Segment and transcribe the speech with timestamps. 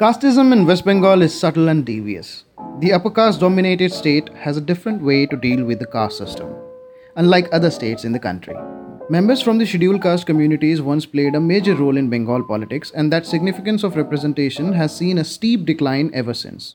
[0.00, 2.42] Casteism in West Bengal is subtle and devious.
[2.80, 6.52] The upper caste dominated state has a different way to deal with the caste system,
[7.14, 8.56] unlike other states in the country.
[9.08, 13.12] Members from the scheduled caste communities once played a major role in Bengal politics, and
[13.12, 16.74] that significance of representation has seen a steep decline ever since.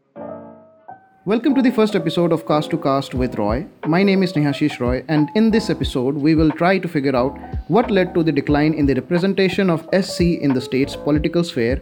[1.26, 3.68] Welcome to the first episode of Caste to Caste with Roy.
[3.86, 7.38] My name is Nehashish Roy, and in this episode, we will try to figure out
[7.68, 11.82] what led to the decline in the representation of SC in the state's political sphere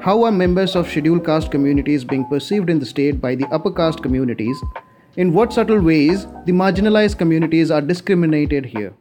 [0.00, 3.70] how are members of scheduled caste communities being perceived in the state by the upper
[3.70, 4.56] caste communities?
[5.16, 8.94] In what subtle ways the marginalized communities are discriminated here?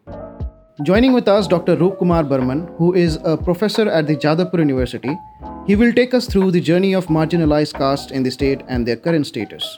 [0.83, 1.75] Joining with us Dr.
[1.75, 5.17] Roop Kumar Barman, who is a professor at the Jadavpur University.
[5.65, 8.95] He will take us through the journey of marginalized castes in the state and their
[8.95, 9.77] current status.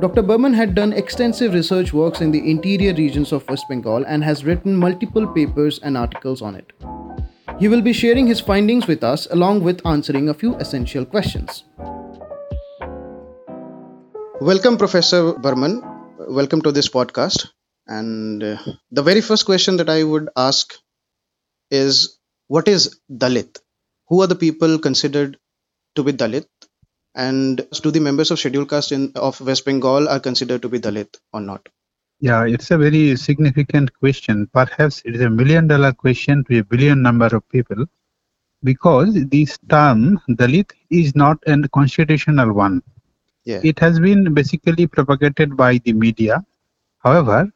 [0.00, 0.22] Dr.
[0.22, 4.44] Burman had done extensive research works in the interior regions of West Bengal and has
[4.44, 6.72] written multiple papers and articles on it.
[7.56, 11.62] He will be sharing his findings with us along with answering a few essential questions.
[14.40, 15.80] Welcome, Professor Barman.
[16.18, 17.46] Welcome to this podcast.
[17.86, 18.56] And uh,
[18.90, 20.74] the very first question that I would ask
[21.70, 23.60] is What is Dalit?
[24.08, 25.38] Who are the people considered
[25.94, 26.46] to be Dalit?
[27.14, 30.80] And do the members of scheduled caste in, of West Bengal are considered to be
[30.80, 31.68] Dalit or not?
[32.20, 34.46] Yeah, it's a very significant question.
[34.52, 37.84] Perhaps it is a million dollar question to a billion number of people
[38.62, 42.82] because this term Dalit is not a constitutional one.
[43.44, 43.60] Yeah.
[43.62, 46.44] It has been basically propagated by the media.
[46.98, 47.52] However,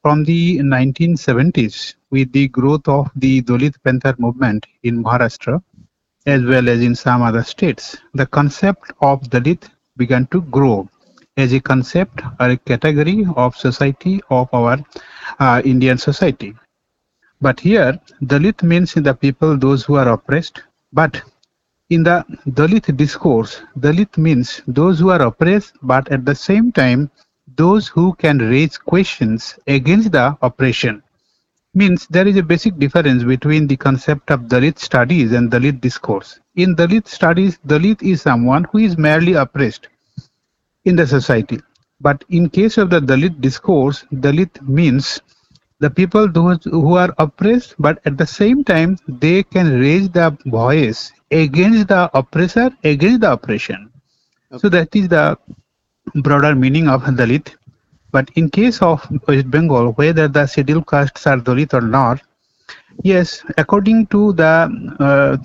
[0.00, 5.60] from the 1970s, with the growth of the Dalit Panther movement in Maharashtra,
[6.26, 10.88] as well as in some other states, the concept of Dalit began to grow
[11.36, 14.78] as a concept or a category of society of our
[15.40, 16.54] uh, Indian society.
[17.40, 20.62] But here, Dalit means the people, those who are oppressed.
[20.92, 21.20] But
[21.90, 27.10] in the Dalit discourse, Dalit means those who are oppressed, but at the same time,
[27.56, 31.02] those who can raise questions against the oppression.
[31.74, 36.38] Means there is a basic difference between the concept of Dalit studies and Dalit discourse.
[36.54, 39.88] In Dalit studies, Dalit is someone who is merely oppressed
[40.84, 41.60] in the society.
[42.00, 45.20] But in case of the Dalit discourse, Dalit means
[45.80, 50.30] the people those who are oppressed, but at the same time they can raise their
[50.46, 53.90] voice against the oppressor, against the oppression.
[54.52, 54.60] Okay.
[54.60, 55.38] So that is the
[56.16, 57.54] broader meaning of Dalit.
[58.12, 62.22] But in case of West Bengal, whether the scheduled castes are Dalit or not,
[63.02, 64.68] Yes, according to the
[64.98, 65.36] uh,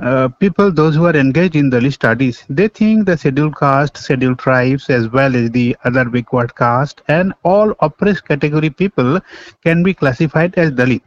[0.00, 4.38] uh, people, those who are engaged in the studies, they think the scheduled caste, scheduled
[4.38, 9.20] tribes, as well as the other backward caste, and all oppressed category people
[9.62, 11.02] can be classified as Dalit.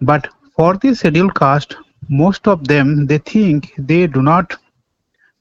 [0.00, 1.76] But for the scheduled caste,
[2.08, 4.56] most of them they think they do not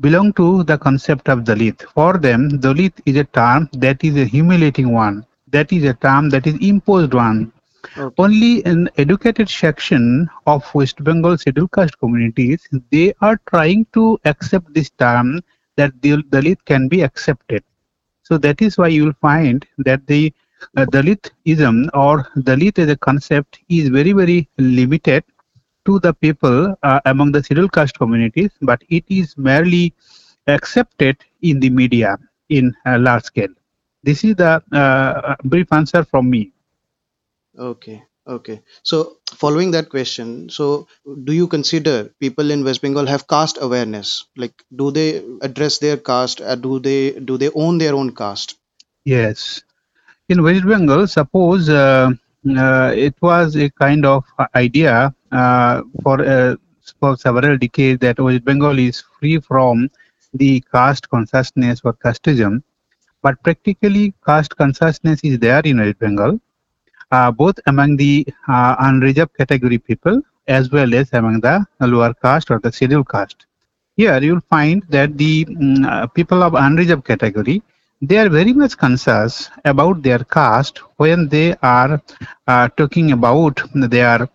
[0.02, 1.82] belong to the concept of Dalit.
[1.94, 5.26] For them, Dalit is a term that is a humiliating one.
[5.52, 7.52] That is a term that is imposed one
[7.98, 8.24] Okay.
[8.24, 14.74] Only an educated section of West Bengal scheduled caste communities, they are trying to accept
[14.74, 15.42] this term
[15.78, 17.64] that Dalit can be accepted.
[18.24, 20.34] So that is why you will find that the
[20.76, 25.24] uh, Dalitism or Dalit as a concept is very, very limited
[25.86, 29.94] to the people uh, among the scheduled caste communities, but it is merely
[30.48, 32.18] accepted in the media
[32.50, 33.54] in a large scale.
[34.04, 36.52] This is the uh, brief answer from me.
[37.58, 38.04] Okay.
[38.28, 38.62] Okay.
[38.84, 40.88] So following that question, so
[41.24, 44.26] do you consider people in West Bengal have caste awareness?
[44.36, 46.42] Like, do they address their caste?
[46.42, 48.56] Or do they do they own their own caste?
[49.06, 49.62] Yes.
[50.30, 52.12] In West Bengal, suppose uh,
[52.58, 54.24] uh, it was a kind of
[54.56, 56.56] idea uh, for uh,
[57.00, 59.90] for several decades that West Bengal is free from
[60.34, 62.62] the caste consciousness or casteism,
[63.22, 66.47] but practically caste consciousness is there in West Bengal uh,
[67.12, 72.60] both among the uh, unreserved category people as well as among the lower caste or
[72.60, 73.46] the scheduled caste.
[73.96, 77.62] Here you will find that the um, people of unreserved category
[78.02, 82.02] they are very much conscious about their caste when they are
[82.48, 84.28] uh, talking about their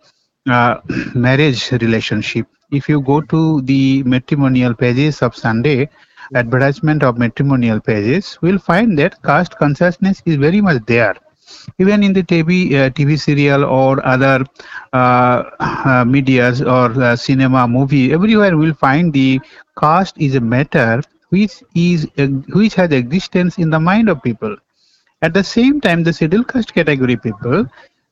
[0.49, 0.79] uh,
[1.15, 2.47] marriage relationship.
[2.71, 5.89] If you go to the matrimonial pages of Sunday,
[6.35, 11.15] advertisement of matrimonial pages, we'll find that caste consciousness is very much there
[11.79, 14.43] even in the TV, uh, TV serial or other
[14.93, 19.39] uh, uh, medias or uh, cinema, movie, everywhere we'll find the
[19.79, 22.27] caste is a matter which is uh,
[22.59, 24.55] which has existence in the mind of people.
[25.21, 27.65] At the same time, the scheduled caste category people,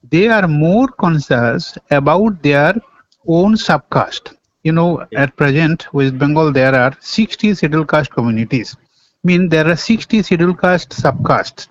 [0.09, 2.75] they are more conscious about their
[3.27, 4.35] own subcaste.
[4.63, 8.75] You know, at present, West Bengal, there are 60 scheduled caste communities.
[9.23, 11.67] Mean there are 60 scheduled caste subcastes.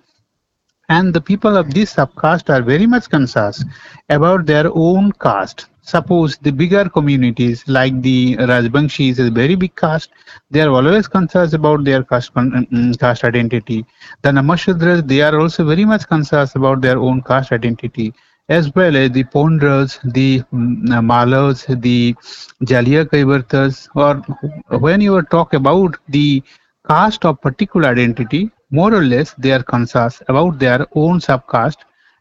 [0.91, 3.65] And the people of this subcaste are very much concerned
[4.11, 5.67] about their own caste.
[5.83, 10.11] Suppose the bigger communities like the Rajbanshis is a very big caste,
[10.51, 13.87] they are always concerned about their caste, con- mm, caste identity.
[14.23, 18.13] The Namashudras, they are also very much concerned about their own caste identity
[18.49, 22.15] as well as the Poundras, the mm, Malas, the
[22.65, 24.17] Jalia Kaivartas, or
[24.79, 26.43] when you talk about the
[26.89, 31.79] caste of particular identity, more or less they are conscious about their own subcaste.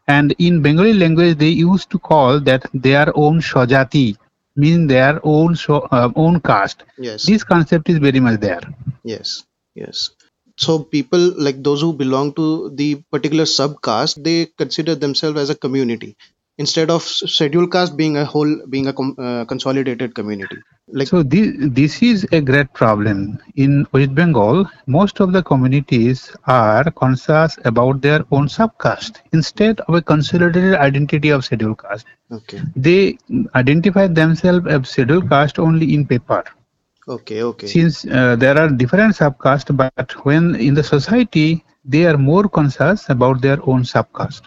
[0.08, 4.16] And in Bengali language, they used to call that their own shajati,
[4.56, 6.82] meaning their own sho- uh, own caste.
[6.98, 7.26] Yes.
[7.26, 8.60] This concept is very much there.
[9.04, 9.44] Yes,
[9.74, 10.10] yes.
[10.56, 15.54] So people like those who belong to the particular subcaste, they consider themselves as a
[15.54, 16.16] community
[16.60, 20.64] instead of scheduled caste being a whole, being a com- uh, consolidated community.
[21.00, 23.38] Like So this, this is a great problem.
[23.56, 29.94] In West Bengal, most of the communities are conscious about their own subcaste instead of
[29.94, 32.06] a consolidated identity of scheduled caste.
[32.30, 33.18] okay, They
[33.54, 36.44] identify themselves as scheduled caste only in paper.
[37.08, 42.16] okay, okay, Since uh, there are different subcaste, but when in the society, they are
[42.16, 44.42] more conscious about their own subcaste.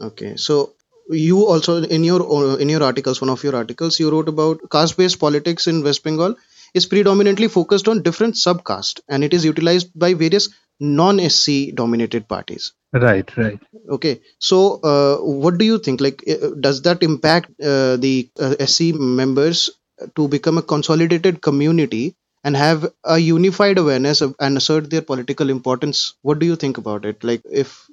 [0.00, 0.36] okay.
[0.36, 0.74] So
[1.10, 5.18] you also in your in your articles, one of your articles, you wrote about caste-based
[5.18, 6.36] politics in West Bengal
[6.74, 10.48] is predominantly focused on different subcaste and it is utilized by various
[10.78, 12.72] non-SC dominated parties.
[12.92, 13.60] Right, right.
[13.88, 16.00] Okay, so uh, what do you think?
[16.00, 19.70] Like, uh, does that impact uh, the uh, SC members
[20.16, 25.50] to become a consolidated community and have a unified awareness of, and assert their political
[25.50, 26.14] importance?
[26.22, 27.22] What do you think about it?
[27.22, 27.86] Like, if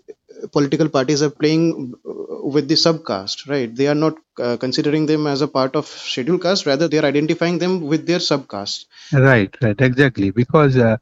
[0.52, 3.74] political parties are playing uh, with the subcaste, right?
[3.76, 7.06] They are not uh, considering them as a part of scheduled caste, rather, they are
[7.06, 8.86] identifying them with their subcaste.
[9.14, 10.32] Right, right, exactly.
[10.32, 10.98] Because uh,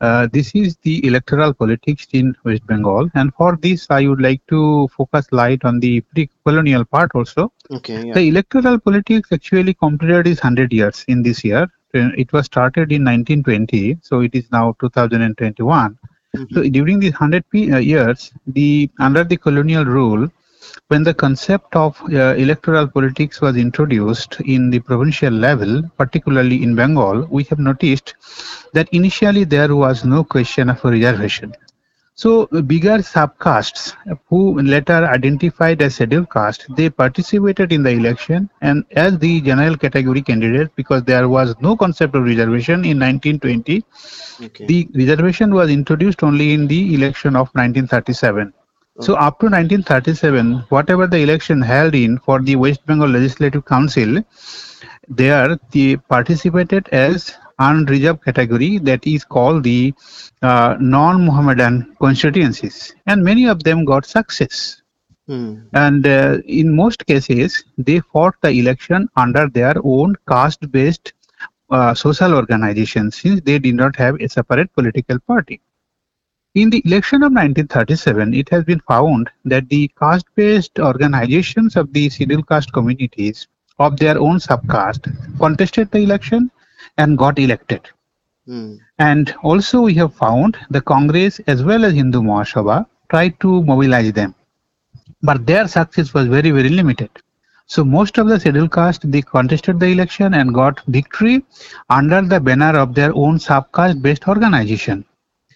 [0.00, 4.46] uh, this is the electoral politics in West Bengal, and for this, I would like
[4.48, 7.52] to focus light on the pre-colonial part also.
[7.70, 8.14] Okay, yeah.
[8.14, 11.66] The electoral politics actually completed its 100 years in this year.
[11.94, 15.98] It was started in 1920, so it is now 2021.
[16.34, 20.28] So during these 100 pe- uh, years, the under the colonial rule,
[20.88, 26.74] when the concept of uh, electoral politics was introduced in the provincial level, particularly in
[26.74, 28.14] Bengal, we have noticed
[28.72, 31.54] that initially there was no question of a reservation.
[32.18, 33.94] So bigger subcastes
[34.28, 39.76] who later identified as scheduled caste, they participated in the election and as the general
[39.76, 43.84] category candidate because there was no concept of reservation in 1920
[44.46, 44.66] Okay.
[44.66, 48.52] the reservation was introduced only in the election of 1937
[49.00, 54.22] so up to 1937 whatever the election held in for the west bengal legislative council
[55.08, 59.94] there they participated as unreserved category that is called the
[60.42, 62.94] uh, non-mohammedan constituencies.
[63.06, 64.82] And many of them got success.
[65.28, 65.56] Hmm.
[65.74, 71.12] and uh, in most cases they fought the election under their own caste based
[71.68, 75.60] uh, social organization since they did not have a separate political party.
[76.54, 81.92] In the election of 1937 it has been found that the caste based organizations of
[81.92, 83.46] the scheduled caste communities
[83.78, 86.50] of their own subcaste contested the election
[86.98, 87.88] and got elected
[88.46, 88.74] Hmm.
[88.98, 94.12] and also we have found the Congress as well as Hindu Mahasabha tried to mobilize
[94.12, 94.34] them.
[95.22, 97.10] But their success was very, very limited.
[97.66, 101.44] So most of the scheduled caste, they contested the election and got victory
[101.90, 105.04] under the banner of their own subcaste based organization.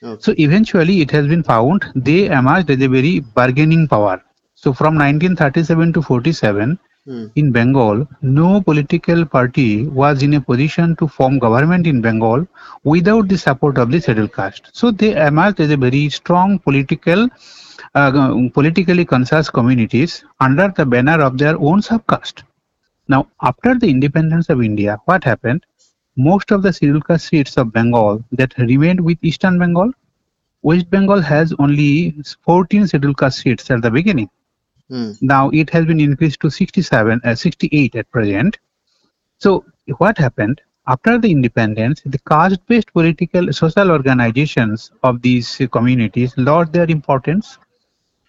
[0.02, 0.22] Okay.
[0.22, 4.22] So eventually it has been found they emerged as a very bargaining power.
[4.54, 7.26] So from 1937 to 47, Hmm.
[7.35, 12.47] in Bengal, no political party was in a position to form government in Bengal
[12.85, 14.71] without the support of the scheduled caste.
[14.73, 17.28] So they emerged as a very strong political,
[17.97, 22.44] uh, politically conscious communities under the banner of their own subcaste.
[23.09, 25.66] Now, after the independence of India, what happened?
[26.16, 29.92] Most of the scheduled caste seats of Bengal that remained with Eastern Bengal,
[30.62, 34.30] West Bengal has only 14 scheduled caste seats at the beginning.
[34.92, 35.12] Hmm.
[35.22, 38.58] Now it has been increased to 67, uh, 68 at present.
[39.38, 39.64] So
[39.99, 42.02] what happened after the independence?
[42.04, 47.58] The caste-based political social organizations of these communities lost their importance,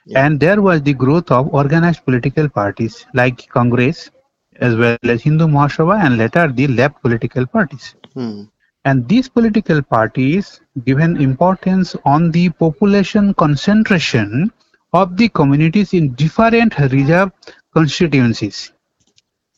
[0.05, 0.25] Yeah.
[0.25, 4.09] and there was the growth of organized political parties like Congress,
[4.61, 7.95] as well as Hindu Mahasabha, and later the left political parties.
[8.13, 8.43] Hmm.
[8.85, 14.51] And these political parties given importance on the population concentration
[14.93, 17.31] of the communities in different reserve
[17.73, 18.71] constituencies.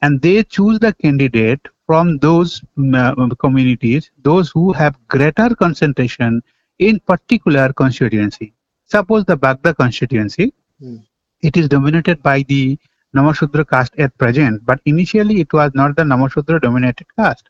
[0.02, 2.62] And they choose the candidate from those
[2.94, 6.42] uh, communities, those who have greater concentration
[6.80, 8.54] in particular constituency.
[8.86, 10.98] Suppose the Bagda constituency, Hmm.
[11.42, 12.78] it is dominated by the
[13.16, 17.50] Namashudra caste at present, but initially it was not the Namashudra dominated caste.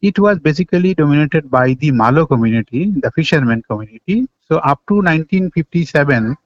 [0.00, 4.26] It was basically dominated by the Malo community, the fishermen community.
[4.48, 6.36] So up to 1957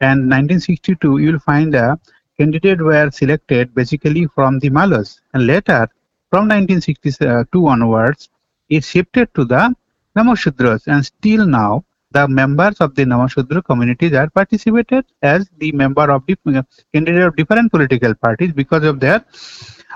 [0.00, 1.98] and 1962, you will find a
[2.36, 5.88] candidate were selected basically from the Malos, and later
[6.30, 8.28] from 1962 onwards,
[8.68, 9.74] it shifted to the
[10.16, 16.10] Namashudras, and still now the members of the Namashudra communities are participated as the member
[16.10, 16.36] of the
[16.92, 19.24] candidate of different political parties because of their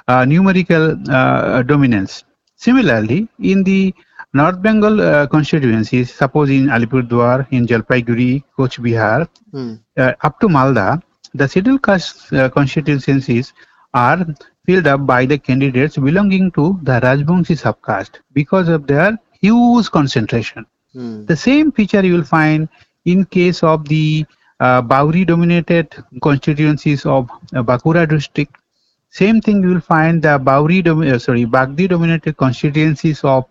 [0.08, 2.24] uh, numerical uh, dominance.
[2.56, 3.94] Similarly, in the
[4.34, 9.74] North Bengal uh, constituencies, suppose in Alipurduar, in Jalpaiguri, Koch Bihar, Hmm.
[9.96, 11.02] uh, up to Malda,
[11.34, 13.52] the scheduled caste uh, constituencies
[13.94, 14.26] are
[14.66, 20.66] filled up by the candidates belonging to the Rajbangshi subcaste because of their huge concentration.
[20.92, 21.24] Hmm.
[21.26, 22.68] The same feature you will find
[23.06, 24.26] in case of the
[24.60, 28.57] uh, Bauri dominated constituencies of uh, Bankura district.
[29.10, 33.44] Same thing you will find the Bauri, uh, sorry, Bagdi dominated constituencies of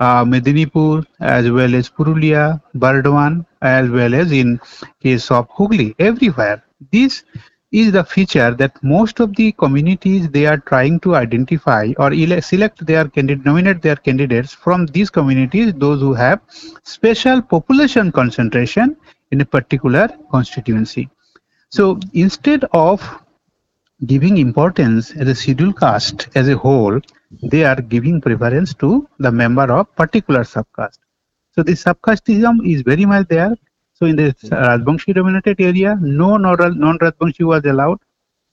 [0.00, 4.60] uh, Medinipur as well as Purulia, Burdwan, as well as in
[5.02, 6.62] case of Hooghly, everywhere.
[6.90, 7.24] This
[7.70, 12.42] is the feature that most of the communities they are trying to identify or ele-
[12.42, 16.40] select their candidate, nominate their candidates from these communities, those who have
[16.84, 18.96] special population concentration
[19.30, 21.08] in a particular constituency.
[21.70, 23.02] So instead of
[24.06, 27.00] giving importance as a scheduled caste as a whole,
[27.42, 30.98] they are giving preference to the member of particular subcaste.
[31.52, 33.56] So this subcasteism is very much there.
[33.94, 37.98] So in the Rajbangshi dominated area, no non- non-Rajbangshi was allowed.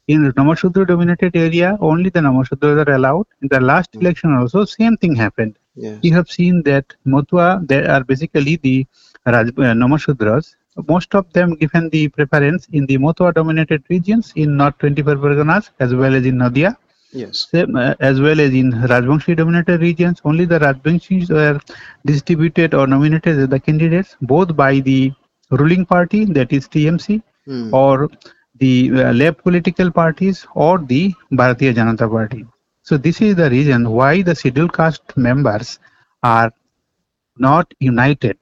[0.08, 3.26] In the Namashudra dominated area, only the Namashudras are allowed.
[3.42, 5.58] In the last election also, same thing happened.
[5.76, 6.00] Yes.
[6.02, 8.88] You have seen that Matua, they are basically the
[9.26, 10.56] Raj, uh, Namashudras.
[10.88, 15.70] Most of them given the preference in the Matua dominated regions in North 24 Parganas
[15.80, 16.78] as well as in Nadia.
[17.12, 17.48] Yes.
[17.52, 21.60] Same, uh, as well as in Rajbangshi dominated regions, only the Rajbangshis were
[22.06, 25.12] distributed or nominated as the candidates both by the
[25.52, 27.74] ruling party, that is TMC, Hmm.
[27.74, 28.10] or
[28.60, 32.46] the uh, left political parties or the Bharatiya Janata Party.
[32.84, 35.80] So this is the reason why the scheduled caste members
[36.22, 36.52] are
[37.38, 38.38] not united.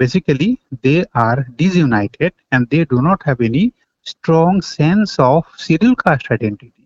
[0.00, 6.30] Basically, they are disunited and they do not have any strong sense of scheduled caste
[6.30, 6.80] identity.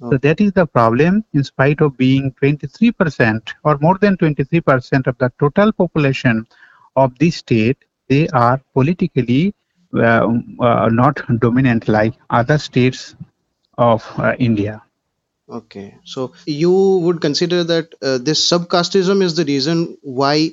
[0.00, 5.18] So that is the problem in spite of being 23% or more than 23% of
[5.18, 6.46] the total population
[6.96, 7.76] of this state,
[8.08, 9.54] they are politically
[9.94, 10.26] uh,
[10.60, 13.14] uh, not dominant like other states
[13.76, 14.82] of uh, India.
[15.50, 15.96] Okay.
[16.04, 16.72] So you
[17.04, 20.50] would consider that uh, this subcasteism is the reason why,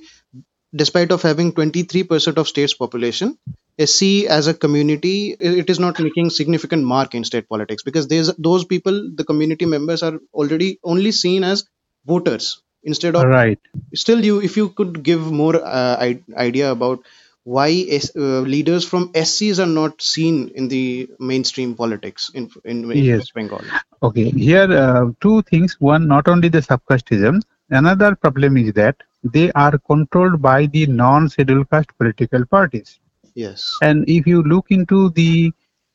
[0.76, 3.38] despite of having 23% of state's population,
[3.78, 8.34] SC as a community, it is not making significant mark in state politics because there's
[8.36, 11.66] those people, the community members are already only seen as
[12.06, 13.60] voters instead of Right.
[13.96, 17.00] still you if you could give more uh, idea about
[17.44, 22.92] why S, uh, leaders from SCs are not seen in the mainstream politics in in,
[22.92, 23.18] in Yes.
[23.18, 23.66] West Bengal.
[24.02, 24.30] Okay.
[24.32, 25.76] Here, uh, two things.
[25.80, 27.42] One, not only the subcasteism.
[27.70, 33.00] Another problem is that they are controlled by the non-scheduled caste political parties.
[33.36, 33.76] Yes.
[33.82, 35.52] And if you look into the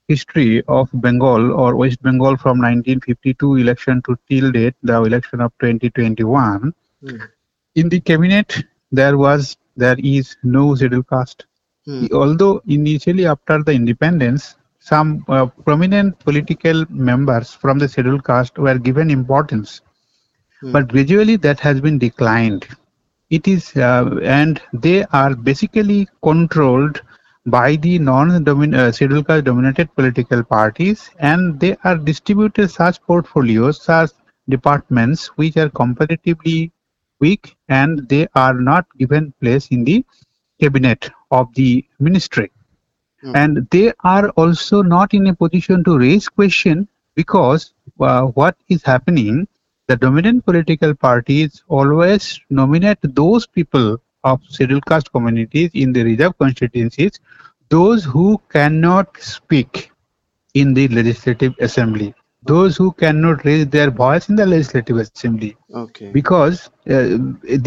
[0.09, 5.53] history of Bengal or West Bengal from 1952 election to till date, the election of
[5.59, 7.17] 2021, Hmm.
[7.75, 11.47] in the cabinet there was there is no scheduled caste.
[11.87, 12.07] Hmm.
[12.13, 18.79] Although initially after the independence, some uh, prominent political members from the scheduled caste were
[18.79, 19.81] given importance,
[20.61, 20.73] Hmm.
[20.73, 22.67] but gradually that has been declined.
[23.33, 27.03] It is uh, and they are basically controlled
[27.47, 34.11] by the non-scheduled caste dominated political parties, and they are distributed such portfolios, such
[34.49, 36.73] departments which are comparatively
[37.21, 40.05] weak and they are not given place in the
[40.61, 42.51] cabinet of the ministry
[43.23, 43.35] Hmm.
[43.35, 48.83] and they are also not in a position to raise question because uh, what is
[48.83, 49.47] happening
[49.93, 56.39] the dominant political parties always nominate those people of scheduled caste communities in the reserve
[56.39, 57.21] constituencies
[57.71, 59.91] those who cannot speak
[60.55, 62.15] in the legislative assembly
[62.53, 66.11] those who cannot raise their voice in the legislative assembly Okay.
[66.13, 67.19] because uh,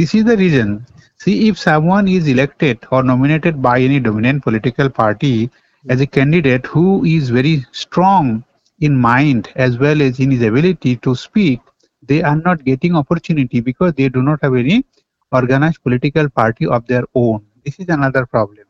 [0.02, 0.86] this is the reason
[1.18, 5.50] see if someone is elected or nominated by any dominant political party
[5.90, 8.44] as a candidate who is very strong
[8.80, 11.60] in mind as well as in his ability to speak
[12.08, 14.86] they are not getting opportunity because they do not have any
[15.32, 17.46] organized political party of their own.
[17.64, 18.66] This is another problem.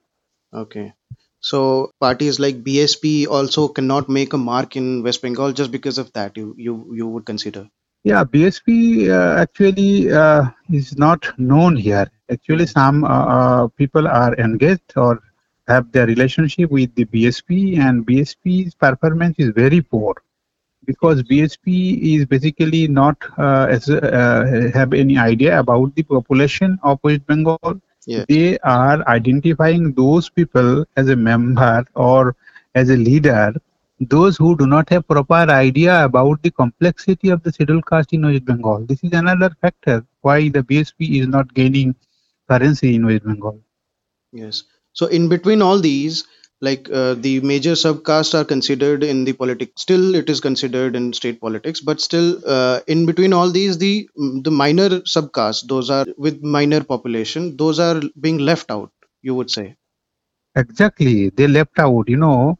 [0.54, 0.94] Okay.
[1.39, 6.12] So parties like BSP also cannot make a mark in West Bengal just because of
[6.13, 6.36] that.
[6.38, 7.68] You you you would consider.
[8.04, 12.08] Yeah, BSP uh, actually uh, is not known here.
[12.32, 15.22] Actually, some uh, uh, people are engaged or
[15.68, 20.15] have their relationship with the BSP, and BSP's performance is very poor
[20.86, 27.00] because BSP is basically not uh, as, uh, have any idea about the population of
[27.04, 27.82] West Bengal.
[28.06, 28.25] Yeah.
[28.30, 32.36] They are identifying those people as a member or
[32.75, 33.54] as a leader,
[34.00, 38.25] those who do not have proper idea about the complexity of the scheduled caste in
[38.25, 38.86] West Bengal.
[38.86, 41.96] This is another factor why the BSP is not gaining
[42.50, 43.60] currency in West Bengal.
[44.32, 44.63] Yes.
[44.94, 46.25] So in between all these,
[46.62, 49.81] like uh, the major subcasts are considered in the politics.
[49.81, 54.09] Still, it is considered in state politics, but still, uh, in between all these, the
[54.43, 58.91] the minor subcasts, those are with minor population, those are being left out.
[59.21, 59.75] You would say.
[60.55, 62.09] Exactly, they left out.
[62.09, 62.59] You know,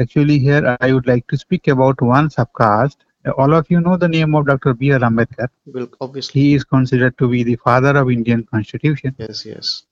[0.00, 2.96] actually, here I would like to speak about one subcaste.
[3.38, 4.74] All of you know the name of Dr.
[4.74, 5.00] B.R.
[5.00, 5.48] Ambedkar.
[5.66, 6.40] Well, obviously.
[6.40, 9.14] He is considered to be the father of Indian Constitution.
[9.18, 9.44] Yes.
[9.44, 9.82] Yes.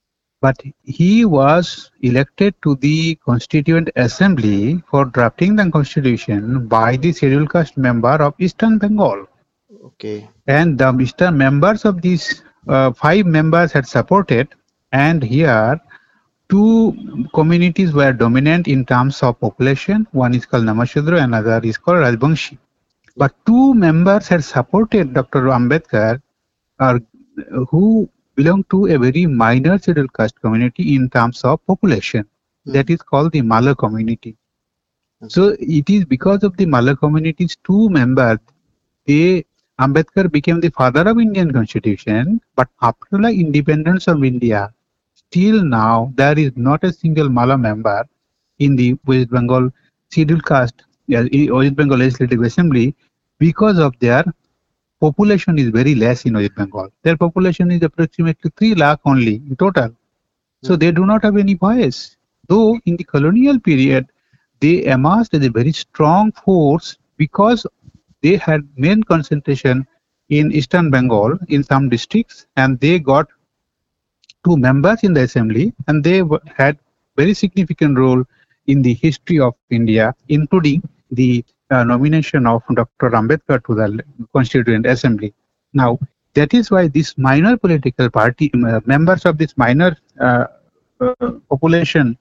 [0.44, 7.50] But he was elected to the Constituent Assembly for drafting the Constitution by the scheduled
[7.50, 9.26] caste member of Eastern Bengal.
[9.86, 10.28] Okay.
[10.46, 14.48] And the Eastern members of these uh, five members had supported,
[14.92, 15.80] and here
[16.50, 16.94] two
[17.32, 20.06] communities were dominant in terms of population.
[20.12, 22.58] One is called Namashudra, another is called Rajbangshi.
[23.16, 25.44] But two members had supported Dr.
[25.58, 26.20] Ambedkar,
[26.80, 26.98] uh,
[27.70, 32.26] who belong to a very minor scheduled caste community in terms of population.
[32.66, 32.72] Hmm.
[32.72, 34.36] That is called the Mala community.
[35.28, 38.38] So it is because of the Mala community's two members,
[39.06, 39.44] they
[39.80, 42.40] Ambedkar became the father of Indian constitution.
[42.56, 44.72] But after the independence of India,
[45.14, 48.06] still now there is not a single Mala member
[48.58, 49.70] in the West Bengal
[50.10, 52.94] scheduled caste, yeah, West Bengal Legislative Assembly
[53.38, 54.24] because of their
[55.04, 56.88] population is very less in West Bengal.
[57.02, 59.90] Their population is approximately 3 lakh only in total.
[60.62, 60.80] So hmm.
[60.80, 62.16] they do not have any voice.
[62.48, 64.06] Though in the colonial period,
[64.60, 67.66] they amassed as a very strong force because
[68.22, 69.86] they had main concentration
[70.28, 73.28] in eastern Bengal in some districts and they got
[74.44, 76.22] two members in the assembly and they
[76.56, 76.78] had
[77.16, 78.24] very significant role
[78.66, 81.44] in the history of India, including the
[81.82, 83.10] nomination of Dr.
[83.10, 85.34] Ambedkar to the Constituent Assembly.
[85.72, 85.98] Now,
[86.34, 90.46] that is why this minor political party, uh, members of this minor uh,
[91.00, 91.14] uh,
[91.48, 92.16] population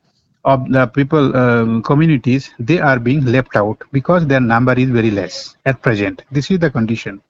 [0.46, 5.12] of the people um, communities, they are being left out because their number is very
[5.12, 6.24] less at present.
[6.32, 7.22] This is the condition.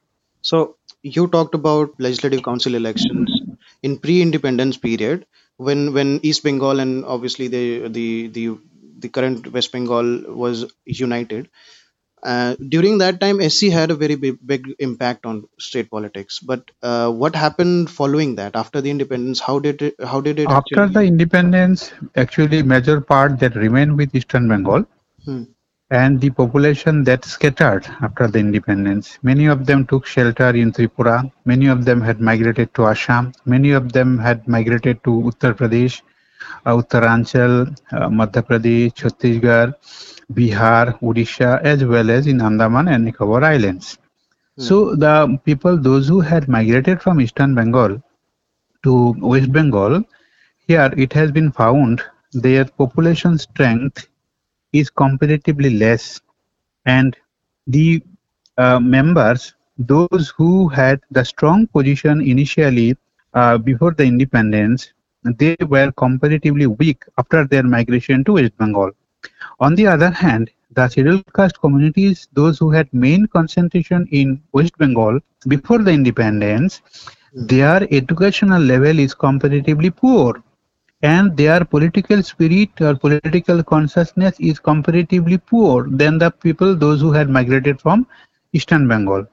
[0.42, 3.32] So you talked about legislative council elections
[3.82, 5.26] in pre-independence period
[5.58, 8.58] when when East Bengal and obviously the the the
[9.00, 11.50] the current West Bengal was united.
[12.24, 16.40] Uh, during that time, SC had a very big, big impact on state politics.
[16.40, 19.40] But uh, what happened following that after the independence?
[19.42, 19.96] How did it?
[20.04, 20.48] How did it?
[20.50, 24.86] After actually- the independence, actually major part that remained with Eastern Bengal
[25.26, 25.44] Hmm.
[25.90, 29.20] and the population that scattered after the independence.
[29.22, 31.32] Many of them took shelter in Tripura.
[31.46, 33.34] Many of them had migrated to Assam.
[33.46, 36.02] Many of them had migrated to Uttar Pradesh,
[36.66, 39.74] Uttaranchal, Madhya Pradesh, Chhattisgarh,
[40.34, 43.98] Bihar, Odisha, as well as in Andaman and Nicobar Islands.
[44.58, 48.02] So the people, those who had migrated from Eastern Bengal
[48.84, 50.04] to West Bengal,
[50.68, 52.02] here it has been found
[52.34, 54.08] their population strength
[54.72, 56.22] is comparatively less,
[56.86, 57.16] and
[57.68, 58.04] the
[58.58, 62.96] uh, members, those who had the strong position initially
[63.34, 68.92] uh, before the independence, they were comparatively weak after their migration to West Bengal.
[69.60, 74.78] On the other hand, the scheduled caste communities, those who had main concentration in West
[74.78, 76.82] Bengal before the independence,
[77.34, 80.44] their educational level is comparatively poor
[81.04, 87.12] and their political spirit or political consciousness is comparatively poor than the people those who
[87.12, 88.08] had migrated from
[88.54, 89.26] eastern bengal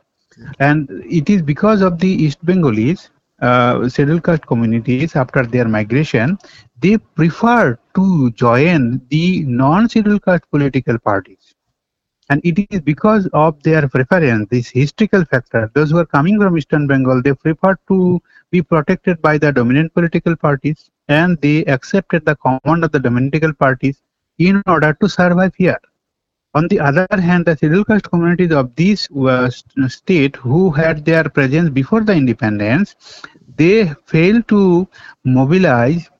[0.58, 6.38] and it is because of the east bengalis uh, scheduled caste communities after their migration
[6.80, 11.54] they prefer to join the non-scheduled caste political parties.
[12.30, 15.70] And it is because of their preference this historical factor.
[15.74, 19.92] Those who are coming from eastern bengal they prefer to be protected by the dominant
[19.94, 24.02] political parties and they accepted the command of the dominant political parties
[24.38, 25.78] in order to survive here
[26.54, 29.50] On the other hand, the scheduled caste communities of this uh,
[29.88, 32.96] state who had their presence before the independence,
[33.56, 34.86] they failed to
[35.24, 36.10] mobilize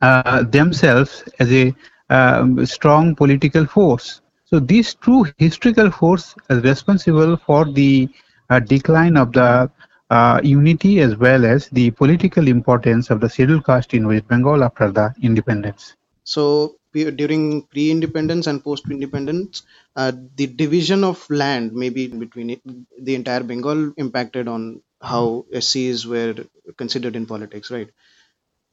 [0.00, 1.74] uh, themselves as a
[2.10, 4.20] um, strong political force.
[4.44, 8.08] So these two historical forces are responsible for the
[8.50, 9.70] uh, decline of the
[10.10, 14.64] uh, unity as well as the political importance of the scheduled caste in West Bengal
[14.64, 15.96] after the independence.
[16.24, 19.62] So during pre-independence and post-independence,
[19.96, 22.60] uh, the division of land, maybe between it,
[22.98, 26.34] the entire Bengal, impacted on how SCs were
[26.76, 27.90] considered in politics, right?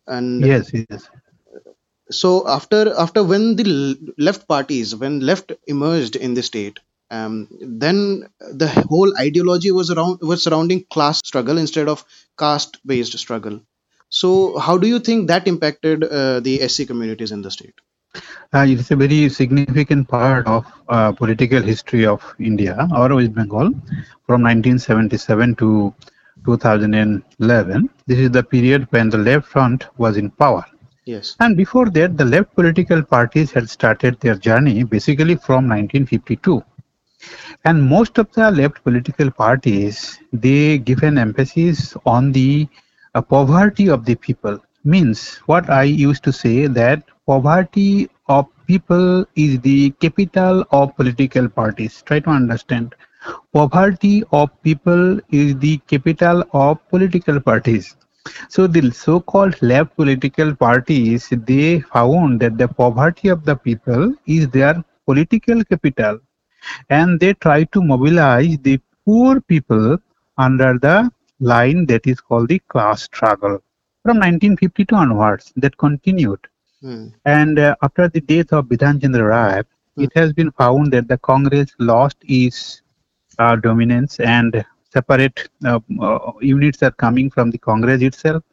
[0.08, 1.10] And yes, yes.
[2.12, 3.66] So after after when the
[4.18, 6.80] left parties, when left emerged in the state,
[7.12, 12.04] um, then the whole ideology was around was surrounding class struggle instead of
[12.40, 13.62] caste-based struggle.
[14.10, 17.76] So how do you think that impacted uh, the SC communities in the state?
[18.54, 23.34] Uh, it is a very significant part of uh, political history of India or West
[23.34, 23.72] Bengal
[24.26, 25.94] from 1977 to
[26.46, 27.90] 2011.
[28.08, 30.66] This is the period when the left front was in power.
[31.06, 31.36] Yes.
[31.40, 36.64] And before that, the left political parties had started their journey basically from 1952.
[37.64, 42.68] And most of the left political parties, they give an emphasis on the
[43.14, 44.60] uh, poverty of the people.
[44.86, 51.50] Means what I used to say that poverty of people is the capital of political
[51.50, 52.02] parties.
[52.04, 52.96] Try to understand.
[53.54, 57.98] Poverty of people is the capital of political parties.
[58.48, 64.48] So the so-called left political parties, they found that the poverty of the people is
[64.48, 66.20] their political capital
[66.90, 69.98] and they try to mobilize the poor people
[70.38, 73.65] under the line that is called the class struggle.
[74.06, 76.42] From 1952 onwards, that continued.
[76.84, 77.12] Mm.
[77.26, 80.04] And uh, after the death of Bidhan Chandra Roy, mm.
[80.04, 82.84] it has been found that the Congress lost its
[83.40, 84.64] uh, dominance and
[84.94, 88.44] separate uh, uh units are coming from the Congress itself.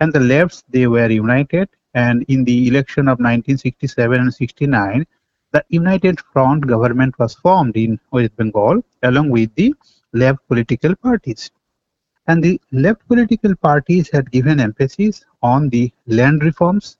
[0.00, 1.68] And the lefts, they were united.
[1.92, 5.06] And in the election of 1967 and 69,
[5.52, 9.74] the United Front government was formed in West Bengal along with the
[10.14, 11.50] left political parties.
[12.26, 16.96] And the left political parties had given emphasis on the land reforms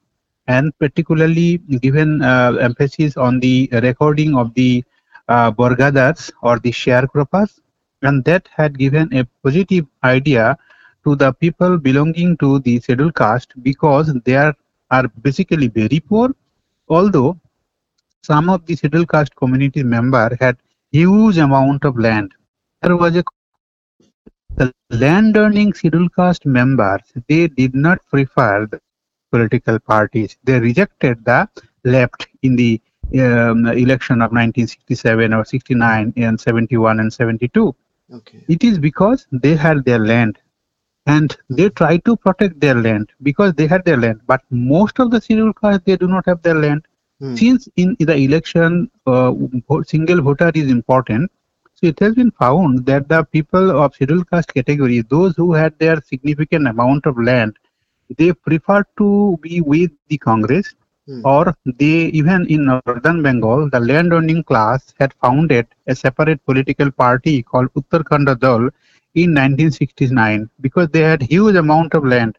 [0.46, 4.84] and particularly given uh, emphasis on the recording of the
[5.28, 7.60] uh, or the sharecroppers
[8.02, 10.58] and that had given a positive idea
[11.04, 14.54] to the people belonging to the scheduled caste because they are,
[14.90, 16.34] are basically very poor
[16.88, 17.38] although
[18.22, 20.56] some of the scheduled caste community member had
[20.92, 22.32] huge amount of land.
[22.82, 23.24] There was a
[24.56, 28.80] the land earning scheduled caste members they did not prefer the
[29.30, 30.36] political parties.
[30.44, 31.48] They rejected the
[31.84, 32.80] left in the
[33.18, 37.74] um, election of 1967 or 69 and 71 and 72.
[38.12, 38.44] Okay.
[38.48, 40.38] It is because they had their land
[41.06, 44.20] and they try to protect their land because they had their land.
[44.26, 46.86] But most of the scheduled caste they do not have their land
[47.20, 47.36] Hmm.
[47.36, 49.32] Since in the election, uh,
[49.84, 51.30] single voter is important,
[51.84, 56.00] it has been found that the people of scheduled caste category, those who had their
[56.00, 57.56] significant amount of land,
[58.18, 60.74] they prefer to be with the Congress,
[61.06, 61.20] hmm.
[61.24, 67.42] or they even in northern Bengal, the landowning class had founded a separate political party
[67.42, 68.70] called Uttarakhand Dal
[69.14, 72.36] in 1969 because they had huge amount of land.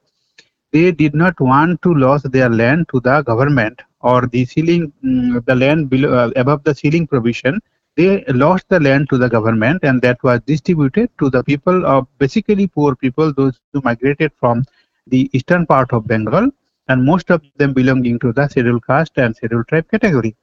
[0.71, 5.43] They did not want to lose their land to the government or the ceiling, mm,
[5.45, 7.61] the land below, uh, above the ceiling provision,
[7.95, 12.07] they lost the land to the government and that was distributed to the people of
[12.17, 14.63] basically poor people, those who migrated from
[15.07, 16.49] the eastern part of Bengal
[16.87, 20.35] and most of them belonging to the scheduled caste and scheduled tribe category.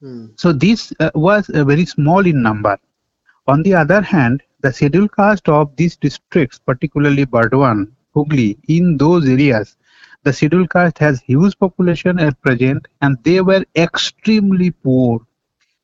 [0.00, 0.26] Hmm.
[0.36, 2.78] So this uh, was uh, very small in number.
[3.46, 9.28] On the other hand, the scheduled caste of these districts, particularly Burdwan, Hooghly, in those
[9.28, 9.76] areas,
[10.22, 15.20] the scheduled caste has huge population at present and they were extremely poor.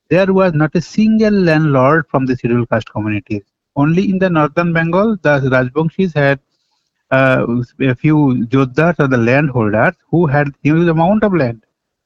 [0.08, 3.42] There was not a single landlord from the scheduled caste communities.
[3.76, 6.40] Only in the northern Bengal, the Rajbangshis had
[7.10, 7.46] uh,
[7.80, 11.64] a few Joddhas or the landholders who had huge amount of land.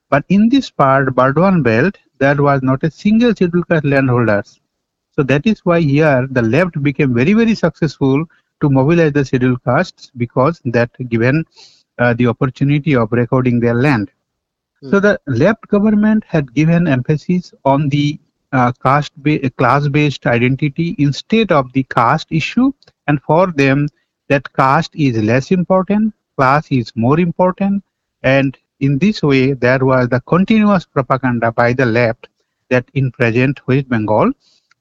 [0.08, 4.60] But in this part, Burdwan belt, there was not a single scheduled caste landholders.
[5.12, 8.24] So that is why here the left became very, very successful
[8.60, 11.44] to mobilize the scheduled castes because that given
[11.98, 14.10] uh, the opportunity of recording their land.
[14.82, 18.18] So the left government had given emphasis on the
[18.52, 22.72] uh, caste ba- class-based identity instead of the caste issue,
[23.06, 23.88] and for them
[24.28, 27.84] that caste is less important, class is more important,
[28.22, 32.28] and in this way there was the continuous propaganda by the left
[32.70, 34.32] that in present West Bengal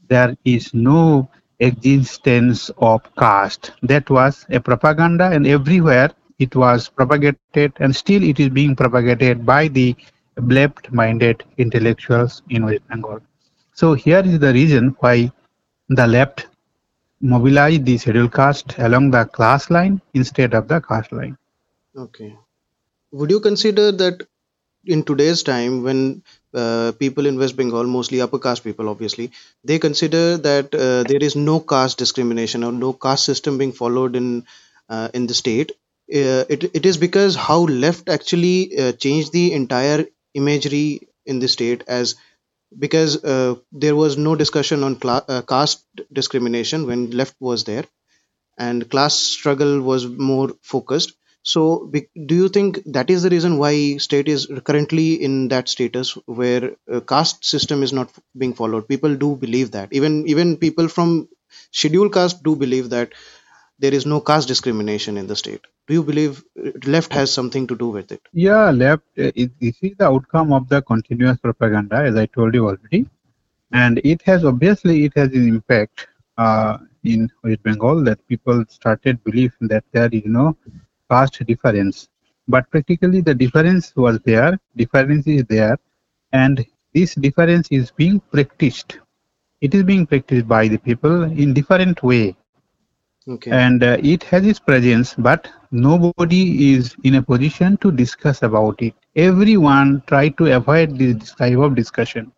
[0.08, 3.72] there is no existence of caste.
[3.84, 9.46] That was a propaganda, and everywhere it was propagated, and still it is being propagated
[9.46, 9.96] by the
[10.38, 13.22] left-minded intellectuals in West Bengal.
[13.74, 15.32] So here is the reason why
[15.90, 16.48] the left
[17.22, 21.38] mobilized the scheduled caste along the class line instead of the caste line.
[21.96, 22.36] Okay.
[23.12, 24.28] Would you consider that
[24.86, 26.24] in today's time, when
[26.54, 29.32] uh, people in West Bengal, mostly upper caste people, obviously,
[29.64, 34.16] they consider that uh, there is no caste discrimination or no caste system being followed
[34.16, 34.46] in
[34.90, 35.72] uh, in the state.
[36.14, 41.48] Uh, it, it is because how left actually uh, changed the entire imagery in the
[41.48, 42.16] state as
[42.78, 47.86] because uh, there was no discussion on uh, caste discrimination when left was there
[48.58, 51.14] and class struggle was more focused.
[51.44, 51.92] So
[52.28, 56.76] do you think that is the reason why state is currently in that status where
[56.92, 58.88] uh, caste system is not being followed?
[58.88, 59.90] People do believe that.
[59.94, 61.30] Even even people from
[61.72, 63.14] scheduled caste do believe that
[63.80, 66.44] there is no caste discrimination in the state do you believe
[66.98, 69.04] left has something to do with it Yeah, left.
[69.20, 73.08] uh, It, this is the outcome of the continuous propaganda, as I told you already,
[73.72, 79.24] and it has obviously it has an impact uh, in West Bengal that people started
[79.24, 80.56] believing that there is no
[81.10, 82.10] caste difference,
[82.48, 84.58] but practically the difference was there.
[84.76, 85.78] Difference is there,
[86.34, 89.00] and this difference is being practiced.
[89.62, 92.36] It is being practiced by the people in different way
[93.30, 93.62] okay.
[93.62, 98.82] And uh, it has its presence but nobody is in a position to discuss about
[98.82, 98.94] it.
[99.16, 102.32] Everyone try to avoid this type of discussion.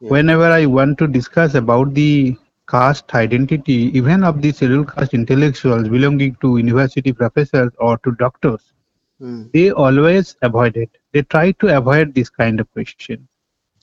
[0.00, 0.14] Yeah.
[0.14, 2.36] whenever i want to discuss about the
[2.72, 8.72] caste identity even of the scheduled caste intellectuals belonging to university professors or to doctors
[9.18, 9.42] Hmm.
[9.52, 10.90] they always avoid it.
[11.12, 13.28] They try to avoid this kind of question.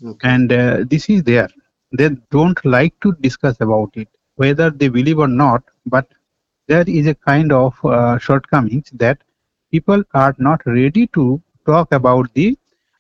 [0.03, 0.33] Okay.
[0.33, 1.49] And uh, this is there.
[1.91, 6.07] They don't like to discuss about it whether they believe or not but
[6.67, 9.17] there is a kind of uh, shortcomings that
[9.71, 12.57] people are not ready to talk about the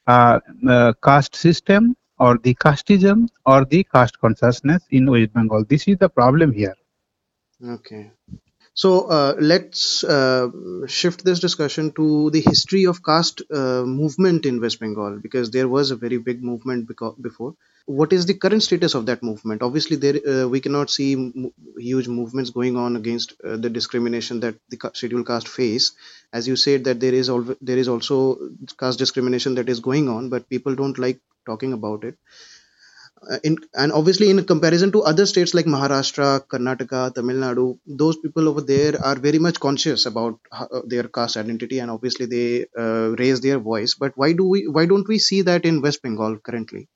[0.07, 5.87] uh, uh, caste system or the casteism or the caste consciousness in west bengal this
[5.87, 6.75] is the problem here
[7.63, 8.13] Okay.
[8.77, 10.49] So uh, let's uh,
[10.87, 15.67] shift this discussion to the history of caste uh, movement in West Bengal because there
[15.67, 17.55] was a very big movement beco- before.
[17.87, 19.61] What is the current status of that movement?
[19.63, 24.41] Obviously, there uh, we cannot see m- huge movements going on against uh, the discrimination
[24.41, 25.93] that the ca- scheduled caste face.
[26.33, 28.37] As you said, that there is al- there is also
[28.79, 32.17] caste discrimination that is going on, but people don't like talking about it
[33.43, 38.47] in and obviously in comparison to other states like Maharashtra, Karnataka, Tamil Nadu, those people
[38.47, 43.15] over there are very much conscious about uh, their caste identity, and obviously they uh,
[43.17, 43.95] raise their voice.
[43.95, 44.67] But why do we?
[44.67, 46.87] Why don't we see that in West Bengal currently?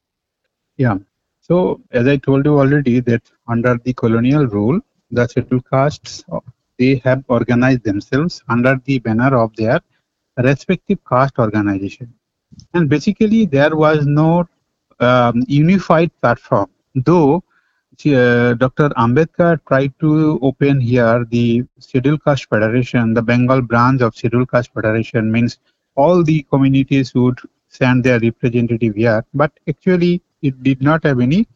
[0.78, 1.00] Yeah.
[1.42, 4.80] So as I told you already that under the colonial rule,
[5.10, 6.40] the scheduled castes uh,
[6.78, 9.82] they have organized themselves under the banner of their
[10.38, 12.14] respective caste organization,
[12.74, 14.48] and basically there was no
[15.02, 16.70] um, unified platform.
[16.96, 17.44] Though
[18.06, 18.90] uh, Dr.
[18.98, 24.74] Ambedkar tried to open here the Scheduled Caste Federation, the Bengal branch of Scheduled Caste
[24.74, 25.60] Federation means
[25.96, 31.48] all the communities would send their representative here, but actually it did not have any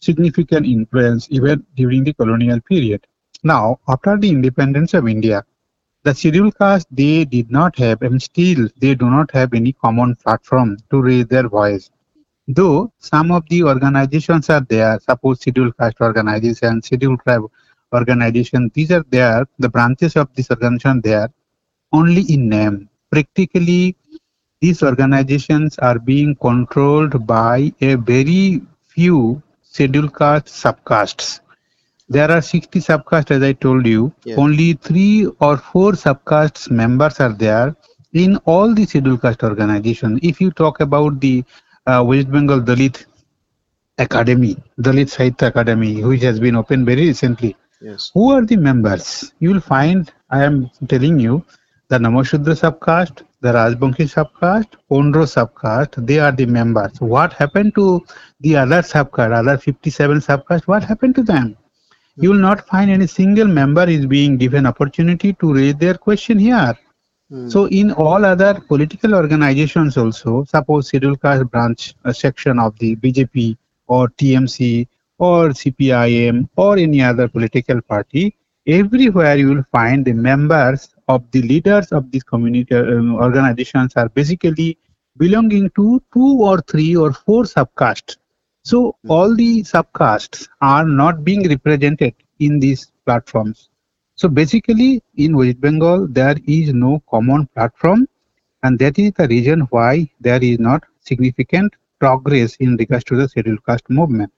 [0.00, 3.06] significant influence even during the colonial period.
[3.44, 5.44] Now, after the independence of India,
[6.02, 10.16] the scheduled caste they did not have and still they do not have any common
[10.16, 11.90] platform to raise their voice.
[12.48, 17.42] Though some of the organizations are there, suppose scheduled caste organization, scheduled tribe
[17.92, 21.28] organization, these are there, the branches of this organization there
[21.92, 22.88] only in name.
[23.10, 23.96] Practically,
[24.60, 31.40] these organizations are being controlled by a very few scheduled caste subcastes.
[32.08, 34.12] There are 60 subcastes, as I told you.
[34.24, 34.36] Yeah.
[34.36, 37.74] Only three or four subcastes members are there
[38.12, 40.20] in all the scheduled caste organizations.
[40.22, 41.44] If you talk about the
[41.86, 43.06] Uh, West Bengal Dalit
[43.98, 48.10] Academy, Dalit Sahitya Academy, which has been opened very recently, Yes.
[48.12, 49.32] who are the members?
[49.38, 51.44] You will find, I am telling you,
[51.88, 57.00] the Namashudra subcaste, the Rajbangshi subcaste, Ondro subcaste, they are the members.
[57.00, 58.04] What happened to
[58.40, 61.56] the other subcaste, other 57 subcaste, what happened to them?
[62.16, 66.38] You will not find any single member is being given opportunity to raise their question
[66.38, 66.74] here.
[67.30, 67.48] Hmm.
[67.48, 72.94] So in all other political organizations also, suppose scheduled caste branch a section of the
[72.96, 73.56] BJP
[73.88, 74.86] or TMC
[75.18, 78.36] or CPIM or any other political party,
[78.66, 84.08] everywhere you will find the members of the leaders of these community um, organizations are
[84.08, 84.78] basically
[85.16, 88.16] belonging to two or three or four subcastes.
[88.62, 93.70] So all the subcastes are not being represented in these platforms.
[94.16, 98.08] So basically, in West Bengal, there is no common platform,
[98.62, 103.28] and that is the reason why there is not significant progress in regards to the
[103.28, 104.32] scheduled caste movement.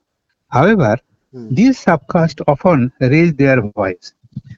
[0.51, 0.97] However,
[1.33, 1.51] Hmm.
[1.51, 4.13] these subcasts often raise their voice.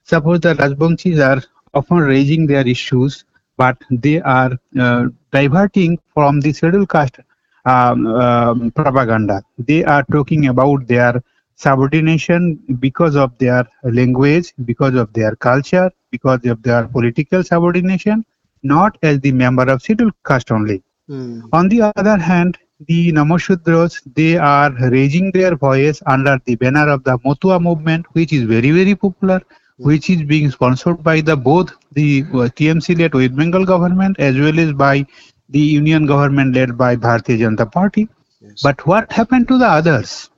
[0.05, 1.43] Suppose the Rajbanshis are
[1.75, 3.25] often raising their issues,
[3.57, 7.21] but they are uh, diverting from the scheduled caste
[7.65, 9.43] um, um, propaganda.
[9.59, 11.23] They are talking about their
[11.57, 18.25] subordination because of their language, because of their culture, because of their political subordination,
[18.63, 20.83] not as the member of scheduled caste only.
[21.09, 21.41] Hmm.
[21.53, 27.05] On the other hand, the Namashudras, they are raising their voice under the banner of
[27.05, 29.43] the Matua movement, which is very, very popular,
[29.77, 34.59] which is being sponsored by the both the uh, TMC-led West Bengal government as well
[34.59, 35.07] as by
[35.49, 38.09] the union government led by Bharatiya Janata Party.
[38.41, 38.63] Yes.
[38.63, 40.30] But what happened to the others?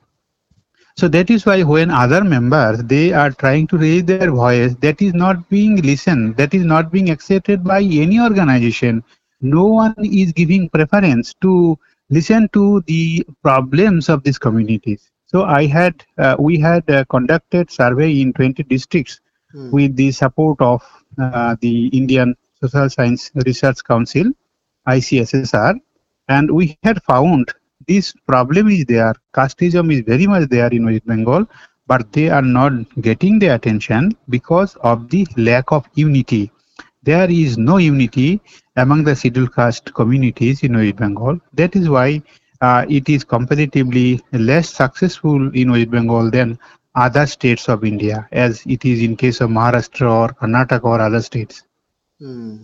[0.95, 5.01] So that is why when other members they are trying to raise their voice, that
[5.01, 9.03] is not being listened, that is not being accepted by any organization.
[9.41, 11.77] No one is giving preference to
[12.09, 15.11] listen to the problems of these communities.
[15.25, 19.19] So I had, uh, we had uh, conducted survey in 20 districts
[19.53, 19.71] Hmm.
[19.71, 20.81] with the support of
[21.19, 24.31] uh, the Indian Social Science Research Council,
[24.87, 25.75] ICSSR,
[26.27, 27.51] and we had found
[27.87, 29.13] this problem is there.
[29.33, 31.45] Casteism is very much there in West Bengal,
[31.87, 36.51] but they are not getting the attention because of the lack of unity.
[37.03, 38.41] There is no unity
[38.75, 41.39] among the scheduled caste communities in West Bengal.
[41.53, 42.21] That is why
[42.61, 46.57] uh, it is comparatively less successful in West Bengal than
[46.95, 51.21] other states of India, as it is in case of Maharashtra or Karnataka or other
[51.21, 51.63] states.
[52.19, 52.63] Hmm.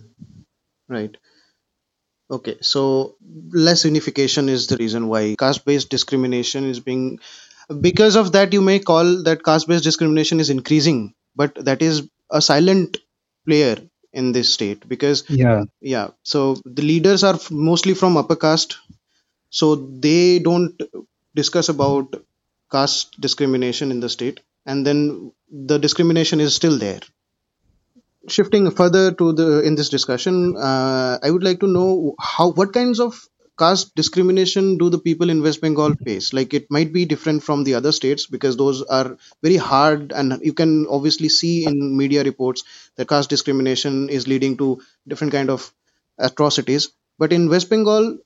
[0.88, 1.16] Right.
[2.30, 3.16] Okay, so
[3.52, 7.18] less unification is the reason why caste-based discrimination is being.
[7.80, 12.40] Because of that, you may call that caste-based discrimination is increasing, but that is a
[12.40, 12.98] silent
[13.46, 13.76] player
[14.12, 18.76] in this state because Yeah, yeah so the leaders are f- mostly from upper caste
[19.50, 20.80] so they don't
[21.34, 22.14] discuss about
[22.72, 27.00] caste discrimination in the state and then the discrimination is still there
[28.28, 32.72] shifting further to the in this discussion uh, i would like to know how what
[32.72, 33.26] kinds of
[33.60, 36.32] caste discrimination do the people in west bengal face?
[36.32, 40.40] Like it might be different from the other states because those are very hard and
[40.42, 42.64] you can obviously see in media reports
[42.96, 45.74] that caste discrimination is leading to different kind of
[46.18, 46.88] atrocities.
[47.18, 48.16] But in west bengal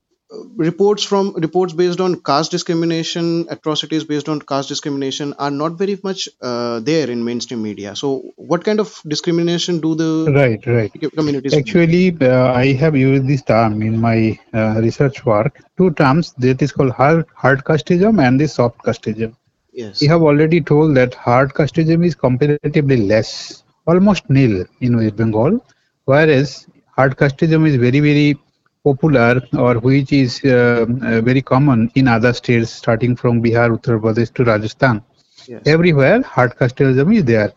[0.57, 5.99] reports from reports based on caste discrimination atrocities based on caste discrimination are not very
[6.03, 10.92] much uh, there in mainstream media so what kind of discrimination do the right, right.
[11.14, 11.55] communities?
[11.55, 15.61] Actually, uh, I have used this term in my uh, research work.
[15.77, 19.35] Two terms that is called hard, hard casteism and the soft casteism.
[19.73, 25.16] yes We have already told that hard casteism is comparatively less, almost nil in West
[25.16, 25.64] Bengal,
[26.05, 26.66] whereas
[26.97, 28.38] hard casteism is very, very
[28.85, 34.01] popular or which is uh, uh, very common in other states starting from Bihar, Uttar
[34.01, 35.03] Pradesh to Rajasthan.
[35.47, 37.53] yes Everywhere hard casteism is there.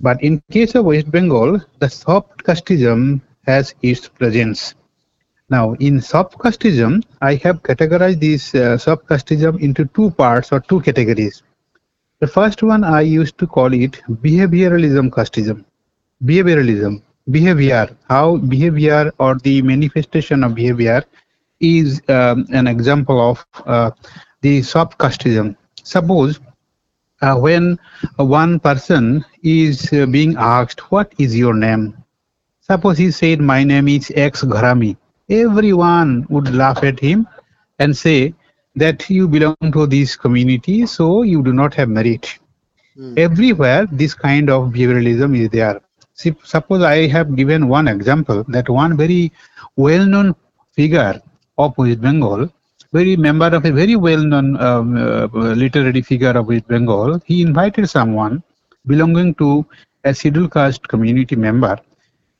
[0.00, 4.74] But in case of West Bengal, the soft casteism has its presence.
[5.50, 10.60] Now, in soft casteism, I have categorized this uh, soft casteism into two parts or
[10.60, 11.42] two categories.
[12.20, 15.64] The first one I used to call it behavioralism casteism.
[16.24, 21.04] Behavioralism, behavior, how behavior or the manifestation of behavior
[21.60, 23.80] is um, an example of uh,
[24.32, 25.48] the soft casteism.
[25.76, 26.40] Suppose
[27.22, 27.78] uh, when
[28.16, 31.96] one person is uh, being asked, What is your name?
[32.60, 34.96] Suppose he said, My name is X Gharami.
[35.30, 37.26] Everyone would laugh at him
[37.78, 38.34] and say
[38.76, 42.38] that you belong to this community, so you do not have merit.
[42.96, 43.14] Hmm.
[43.16, 45.80] Everywhere, this kind of behavioralism is there.
[46.14, 49.32] See, suppose I have given one example that one very
[49.76, 50.34] well known
[50.72, 51.20] figure
[51.58, 52.48] of West Bengal,
[52.92, 55.26] very member of a very well known um, uh,
[55.64, 58.42] literary figure of West Bengal, he invited someone
[58.86, 59.66] belonging to
[60.04, 61.78] a scheduled caste community member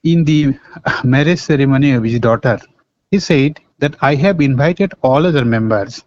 [0.03, 0.55] in the
[1.03, 2.59] marriage ceremony of his daughter.
[3.11, 6.03] He said that I have invited all other members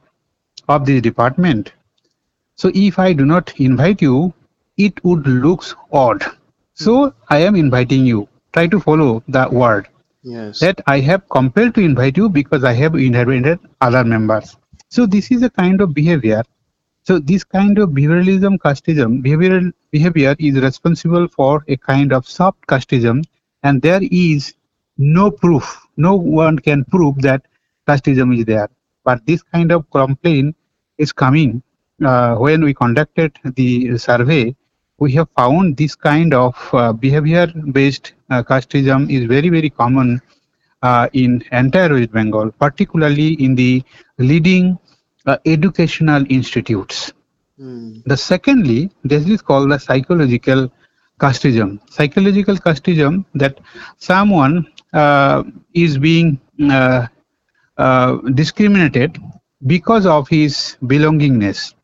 [0.68, 1.72] of this department.
[2.56, 4.32] So if I do not invite you,
[4.76, 6.24] it would look odd.
[6.78, 8.28] So I am inviting you.
[8.52, 9.88] Try to follow the word
[10.22, 14.56] yes that I have compelled to invite you because I have invited other members.
[14.88, 16.42] So this is a kind of behavior.
[17.02, 22.66] So this kind of behavioralism, casteism, behavioral behavior is responsible for a kind of soft
[22.66, 23.24] casteism,
[23.62, 24.54] and there is
[24.98, 25.86] no proof.
[25.96, 27.46] No one can prove that
[27.88, 28.68] casteism is there.
[29.04, 30.56] But this kind of complaint
[30.98, 31.62] is coming
[32.04, 34.54] uh, when we conducted the survey,
[34.98, 40.20] we have found this kind of uh, behavior-based uh, casteism is very, very common
[40.82, 43.82] uh, in entire West Bengal, particularly in the
[44.18, 44.78] leading
[45.26, 47.12] uh, educational institutes.
[47.58, 47.98] Hmm.
[48.06, 50.70] The secondly, this is called the psychological
[51.20, 51.80] casteism.
[51.90, 53.58] Psychological casteism that
[53.98, 55.44] someone uh,
[55.74, 56.40] is being
[56.70, 57.06] uh,
[57.76, 59.18] uh, discriminated
[59.66, 61.74] because of his belongingness.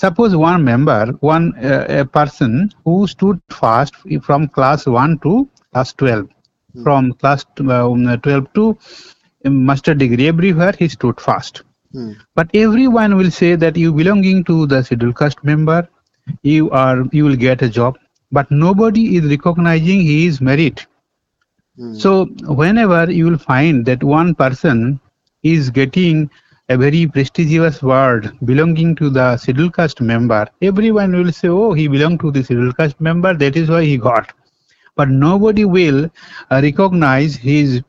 [0.00, 5.92] Suppose one member, one uh, a person who stood fast from class 1 to class
[5.94, 6.28] 12,
[6.74, 6.84] Hmm.
[6.84, 8.78] from class um, 12 to
[9.44, 11.62] master degree, everywhere he stood fast.
[11.92, 12.12] Hmm.
[12.34, 15.88] But everyone will say that you belonging to the scheduled caste member,
[16.42, 17.98] you are you will get a job.
[18.32, 20.86] But nobody is recognizing his merit.
[21.76, 22.02] Hmm.
[22.02, 25.00] So whenever you will find that one person
[25.42, 26.30] is getting
[26.70, 31.88] a very prestigious word belonging to the scheduled caste member, everyone will say, oh, he
[31.88, 34.32] belonged to the scheduled caste member, that is why he got.
[34.94, 36.08] But nobody will
[36.50, 37.82] uh, recognize his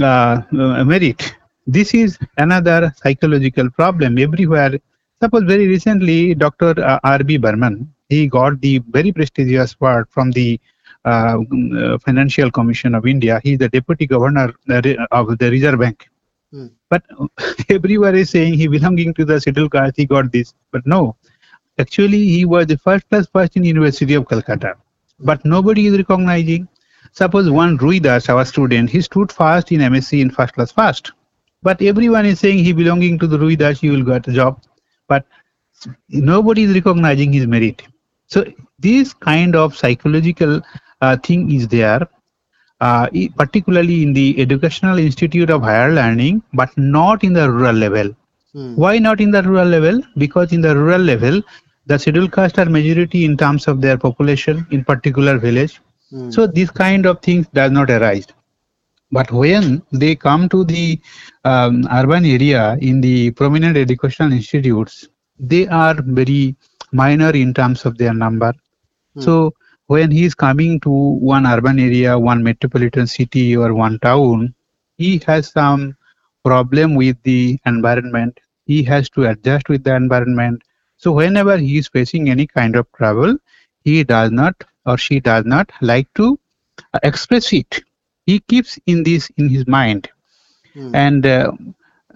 [0.00, 1.34] uh, uh, merit.
[1.66, 4.78] This is another psychological problem everywhere.
[5.20, 6.74] Suppose very recently, Dr.
[6.78, 7.38] uh, R.B.
[7.38, 10.60] Barman, he got the very prestigious award from the
[11.04, 11.38] uh,
[11.76, 13.40] uh, Financial Commission of India.
[13.42, 14.54] He is the Deputy Governor
[15.10, 16.08] of the Reserve Bank.
[16.52, 16.66] Hmm.
[16.88, 17.04] But
[17.68, 20.54] everyone is saying he belonging to the scheduled caste, he got this.
[20.70, 21.16] But no,
[21.78, 24.74] actually he was the first class first in University of Calcutta.
[25.20, 26.68] But nobody is recognizing.
[27.12, 31.12] Suppose one Rui Das, our student, he stood fast in MSc in first class first.
[31.62, 34.62] But everyone is saying he belonging to the Rui Das, he will get a job.
[35.08, 35.26] But
[36.08, 37.82] nobody is recognizing his merit.
[38.26, 38.44] So
[38.78, 40.60] this kind of psychological
[41.00, 42.06] uh, thing is there,
[42.80, 48.14] uh, particularly in the educational institute of higher learning, but not in the rural level.
[48.52, 48.74] Hmm.
[48.76, 50.00] Why not in the rural level?
[50.16, 51.42] Because in the rural level,
[51.86, 55.80] the scheduled caste are majority in terms of their population in particular village.
[56.10, 56.30] Hmm.
[56.30, 58.26] So this kind of things does not arise.
[59.10, 61.00] But when they come to the
[61.44, 65.08] um, urban area in the prominent educational institutes,
[65.38, 66.56] they are very
[66.92, 68.52] minor in terms of their number.
[69.14, 69.20] Hmm.
[69.20, 69.54] So
[69.88, 74.54] when he is coming to one urban area, one metropolitan city or one town,
[74.98, 75.96] he has some
[76.44, 78.40] problem with the environment.
[78.66, 80.62] He has to adjust with the environment.
[80.98, 83.38] So whenever he is facing any kind of trouble,
[83.84, 84.54] he does not
[84.86, 86.38] or she does not like to
[86.94, 87.82] uh, express it.
[88.26, 90.08] He keeps in this in his mind
[90.74, 90.94] Hmm.
[90.94, 91.52] and uh,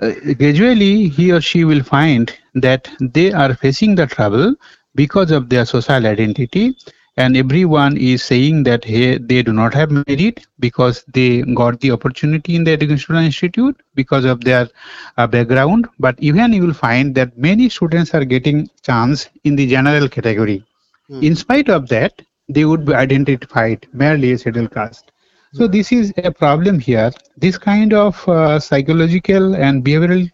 [0.01, 4.55] uh, gradually he or she will find that they are facing the trouble
[4.95, 6.77] because of their social identity
[7.17, 11.91] and everyone is saying that hey, they do not have merit because they got the
[11.91, 14.69] opportunity in the educational institute because of their
[15.17, 19.67] uh, background but even you will find that many students are getting chance in the
[19.67, 20.65] general category
[21.09, 21.21] Hmm.
[21.21, 25.13] in spite of that they would be identified merely as scheduled caste
[25.53, 27.11] so this is a problem here.
[27.37, 30.29] This kind of uh, psychological and behavioral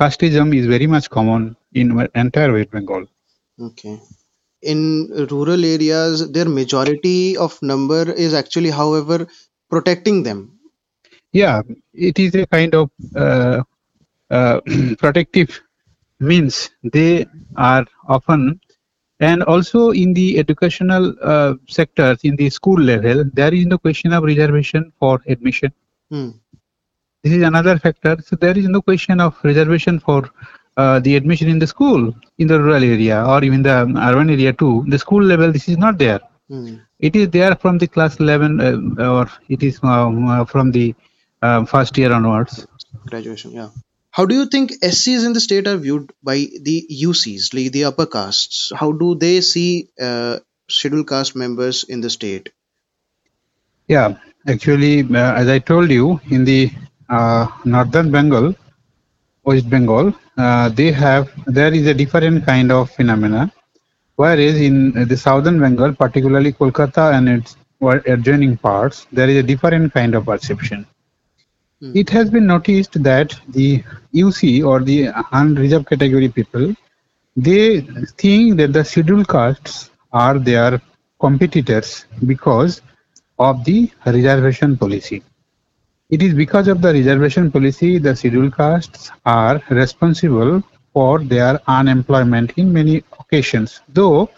[0.00, 3.06] casteism is very much common in entire West Bengal.
[3.58, 4.00] Okay.
[4.66, 9.26] In rural areas, their majority of number is actually, however,
[9.70, 10.58] protecting them.
[11.32, 11.62] Yeah,
[11.94, 13.62] it is a kind of uh,
[14.30, 14.60] uh,
[14.98, 15.60] protective
[16.20, 16.70] means.
[16.82, 18.60] They are often,
[19.20, 24.12] and also in the educational uh, sectors, in the school level, there is no question
[24.12, 25.72] of reservation for admission.
[26.10, 26.30] Hmm.
[27.24, 28.16] This is another factor.
[28.24, 30.30] So there is no question of reservation for
[30.76, 33.76] uh, the admission in the school in the rural area or even the
[34.08, 34.84] urban area too.
[34.88, 36.20] The school level, this is not there.
[36.48, 36.76] Hmm.
[36.98, 40.94] It is there from the class 11 uh, or it is um, uh, from the
[41.42, 42.66] uh, first year onwards.
[43.06, 43.68] Graduation, yeah.
[44.10, 47.84] How do you think SCs in the state are viewed by the UCs, like the
[47.84, 48.72] upper castes?
[48.74, 52.50] How do they see uh, scheduled caste members in the state?
[53.88, 54.16] Yeah,
[54.48, 56.70] actually, uh, as I told you, in the
[57.10, 58.54] uh, northern Bengal,
[59.44, 63.52] West Bengal, uh, they have there is a different kind of phenomena.
[64.16, 67.56] Whereas in the southern Bengal, particularly Kolkata and its
[68.06, 70.86] adjoining parts, there is a different kind of perception.
[71.80, 71.92] Hmm.
[71.94, 73.84] It has been noticed that the
[74.14, 76.74] UC or the unreserved category people,
[77.36, 77.82] they
[78.16, 80.80] think that the scheduled castes are their
[81.20, 82.80] competitors because
[83.38, 85.22] of the reservation policy.
[86.10, 92.52] It is because of the reservation policy the scheduled castes are responsible for their unemployment
[92.56, 94.30] in many occasions, though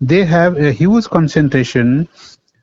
[0.00, 2.08] they have a huge concentration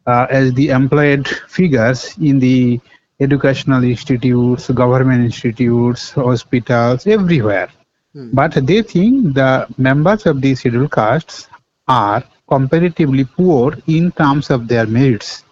[0.07, 2.79] uh, as the employed figures in the
[3.19, 7.69] educational institutes, government institutes, hospitals, everywhere.
[8.13, 8.29] Hmm.
[8.33, 11.47] But they think the members of the scheduled castes
[11.87, 15.43] are comparatively poor in terms of their merits.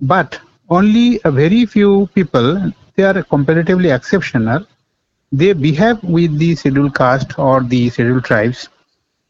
[0.00, 4.66] but only a very few people, they are comparatively exceptional.
[5.32, 8.68] They behave with the scheduled caste or the scheduled tribes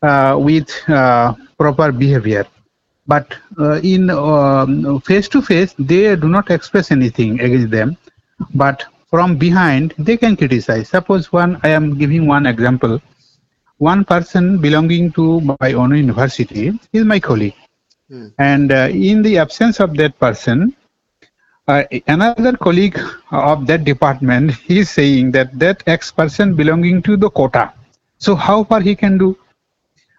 [0.03, 2.47] uh, with uh, proper behavior.
[3.09, 4.09] But uh, in
[5.01, 7.97] face to face, they do not express anything against them.
[8.55, 10.91] But from behind, they can criticize.
[10.91, 13.01] Suppose one, I am giving one example.
[13.79, 17.55] One person belonging to my own university is my colleague.
[18.11, 18.29] Hmm.
[18.39, 20.77] And uh, in the absence of that person,
[21.67, 22.99] uh, another colleague
[23.31, 27.73] of that department is saying that that X person belonging to the quota.
[28.19, 29.39] So how far he can do?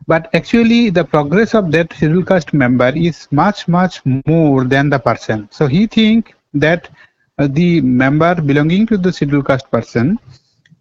[0.10, 5.00] But actually, the progress of that scheduled caste member is much much more than the
[5.00, 5.48] person.
[5.52, 6.90] So he think that
[7.38, 10.20] uh, the member belonging to the scheduled caste person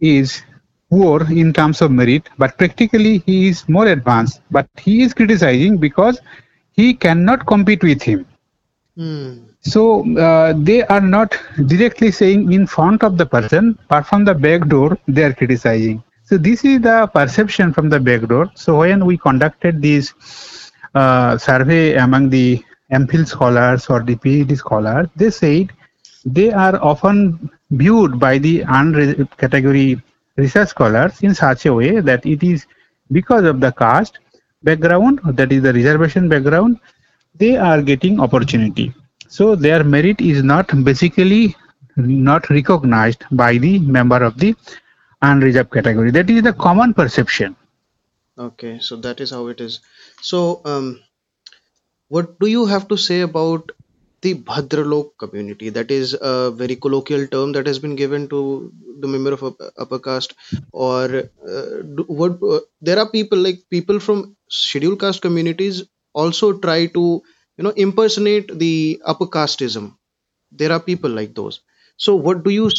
[0.01, 0.43] is
[0.91, 4.41] poor in terms of merit, but practically he is more advanced.
[4.51, 6.20] But he is criticizing because
[6.72, 8.26] he cannot compete with him.
[8.97, 9.33] Hmm.
[9.61, 9.85] So
[10.18, 14.68] uh, they are not directly saying in front of the person, but from the back
[14.68, 16.03] door they are criticizing.
[16.29, 18.51] So this is the perception from the backdoor.
[18.55, 20.12] So when we conducted this
[20.95, 22.62] uh, survey among the
[22.93, 25.72] MPhil scholars or the PhD scholars, they said
[26.26, 30.03] they are often viewed by the unreserved category
[30.37, 32.66] research scholars in such a way that it is
[33.11, 34.18] because of the caste
[34.62, 36.79] background, that is the reservation background,
[37.37, 38.93] they are getting opportunity.
[39.29, 41.57] So their merit is not basically
[41.97, 44.55] not recognized by the member of the
[45.23, 46.11] unreserved category.
[46.11, 47.57] That is the common perception.
[48.39, 49.81] Okay, so that is how it is.
[50.23, 51.03] So, um,
[52.09, 53.71] what do you have to say about
[54.23, 55.69] the Bhadralok community?
[55.71, 59.99] That is a very colloquial term that has been given to the member of upper
[59.99, 60.35] caste,
[60.73, 61.05] or
[61.49, 62.39] uh, do, what?
[62.43, 65.83] Uh, there are people like people from scheduled caste communities
[66.14, 67.23] also try to
[67.57, 69.95] you know impersonate the upper casteism.
[70.53, 71.61] There are people like those.
[71.99, 72.70] So, what do you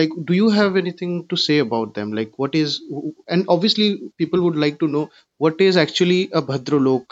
[0.00, 0.10] like?
[0.26, 2.12] Do you have anything to say about them?
[2.12, 2.82] Like, what is?
[3.28, 7.06] And obviously, people would like to know what is actually a Bhadralok.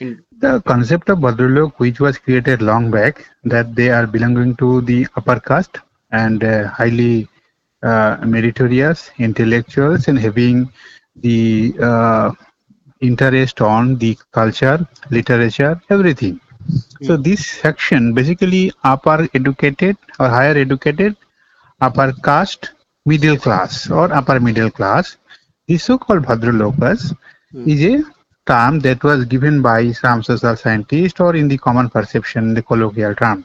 [0.00, 4.80] In The concept of Bhadralok, which was created long back, that they are belonging to
[4.82, 5.78] the upper caste
[6.10, 7.28] and uh, highly
[7.82, 10.72] uh, meritorious intellectuals and having
[11.16, 12.32] the uh,
[13.00, 16.40] interest on the culture, literature, everything.
[17.02, 21.16] So this section basically upper educated or higher educated,
[21.80, 22.70] upper caste,
[23.06, 25.16] middle class or upper middle class.
[25.66, 27.14] The so-called Bhadralokas
[27.66, 28.02] is a
[28.46, 33.14] term that was given by some social scientists or in the common perception, the colloquial
[33.14, 33.44] term.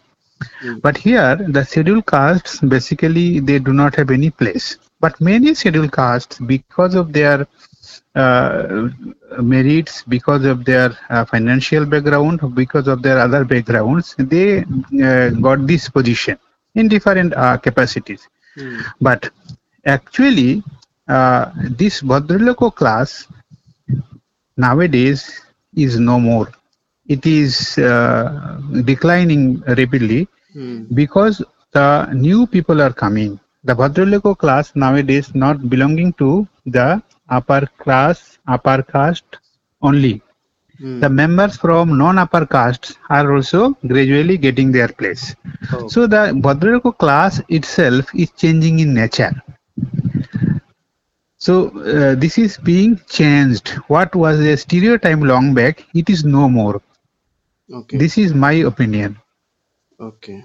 [0.61, 0.81] Mm.
[0.81, 4.77] But here, the scheduled castes basically they do not have any place.
[4.99, 7.47] But many scheduled castes, because of their
[8.15, 8.87] uh,
[9.41, 14.59] merits, because of their uh, financial background, because of their other backgrounds, they
[15.03, 16.37] uh, got this position
[16.75, 18.27] in different uh, capacities.
[18.55, 18.81] Hmm.
[19.01, 19.29] But
[19.85, 20.63] actually,
[21.07, 23.27] uh, this Bhadraloko class
[24.57, 25.21] nowadays
[25.75, 26.47] is no more.
[27.07, 28.59] It is uh,
[28.91, 30.83] declining rapidly Hmm.
[30.93, 31.41] because
[31.73, 33.39] the new people are coming.
[33.63, 39.37] The Bhadraloko class nowadays not belonging to the upper class, upper caste
[39.81, 40.21] only.
[40.79, 40.99] Hmm.
[40.99, 45.35] The members from non-upper castes are also gradually getting their place.
[45.71, 45.87] Oh.
[45.87, 49.33] So the Bhadraloko class itself is changing in nature.
[51.37, 53.69] So uh, this is being changed.
[53.87, 56.81] What was a stereotype long back, it is no more.
[57.71, 57.97] Okay.
[57.97, 59.19] This is my opinion.
[59.99, 60.43] Okay.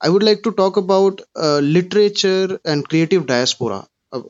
[0.00, 4.22] I would like to talk about uh, literature and creative diaspora, uh,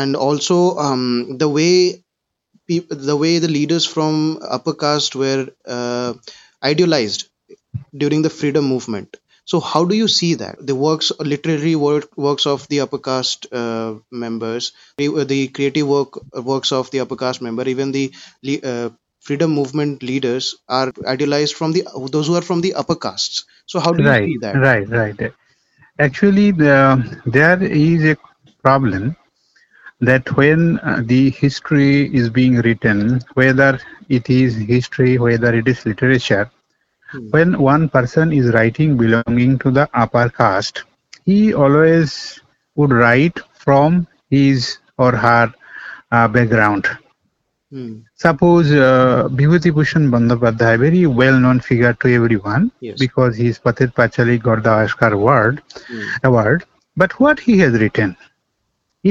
[0.00, 2.04] and also um, the way
[2.68, 6.14] peop- the way the leaders from upper caste were uh,
[6.62, 7.28] idealized
[7.96, 9.16] during the freedom movement.
[9.44, 13.46] So, how do you see that the works, literary work, works of the upper caste
[13.52, 18.12] uh, members, the, the creative work works of the upper caste member, even the
[18.64, 23.44] uh, freedom movement leaders are idealized from the those who are from the upper castes.
[23.66, 24.62] So, how do you see that?
[24.66, 25.32] right, right.
[25.98, 28.16] Actually, the, there is a
[28.62, 29.16] problem
[30.00, 33.78] that when uh, the history is being written, whether
[34.08, 36.50] it is history, whether it is literature,
[37.12, 37.28] Hmm.
[37.30, 40.82] when one person is writing belonging to the upper caste,
[41.24, 42.40] he always
[42.74, 45.52] would write from his or her
[46.10, 46.88] uh, background.
[47.70, 48.00] Hmm.
[48.14, 52.98] Suppose uh, Vibhuti Bhushan Bandyopadhyay, very well-known figure to everyone Yes.
[52.98, 55.62] because his Pather Panchali got the Oscar award.
[55.88, 56.02] Hmm.
[56.24, 56.64] Award.
[56.96, 58.16] But what he has written,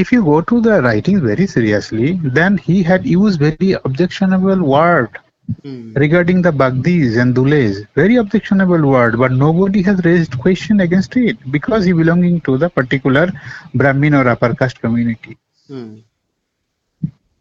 [0.02, 5.20] if you go to the writings very seriously, then he had used very objectionable word
[5.64, 5.94] Hmm.
[5.96, 7.86] regarding the Bagdis and Dules.
[7.96, 12.70] Very objectionable word, but nobody has raised question against it because he belonging to the
[12.70, 13.28] particular
[13.74, 15.38] Brahmin or upper caste community.
[15.68, 15.96] Hmm.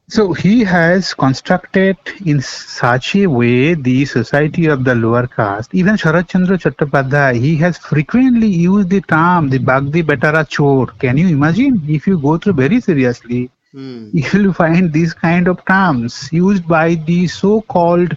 [0.09, 5.75] So he has constructed in such a way the society of the lower caste.
[5.75, 10.87] Even Sharat Chandra Chattopadhyay, he has frequently used the term the Bagdi Betara Chor.
[10.87, 11.83] Can you imagine?
[11.89, 14.11] If you go through very seriously, Hmm.
[14.13, 18.17] you will find these kind of terms used by the so-called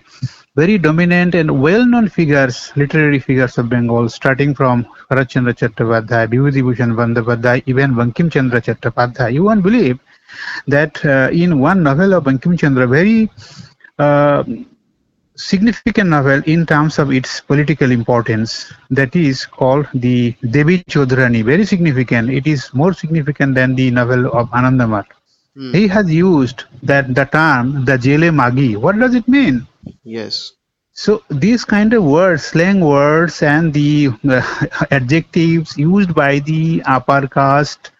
[0.55, 6.93] very dominant and well-known figures, literary figures of Bengal, starting from Sharat Chandra Chattopadhyay, Bhushan
[6.95, 9.33] Bandyopadhyay, even Bankim Chandra Chattopadhyay.
[9.33, 9.99] You won't believe
[10.67, 13.29] that uh, in one novel of Bankim Chandra, very
[13.99, 14.43] uh,
[15.35, 21.43] significant novel in terms of its political importance, that is called the Devi Chaudhurani.
[21.43, 22.29] Very significant.
[22.29, 25.07] It is more significant than the novel of Anandamath.
[25.55, 25.73] Hmm.
[25.73, 28.75] He has used that the term the jele magi.
[28.75, 29.65] What does it mean?
[30.03, 30.53] Yes.
[30.91, 37.27] So these kind of words, slang words, and the uh, adjectives used by the upper
[37.27, 37.91] caste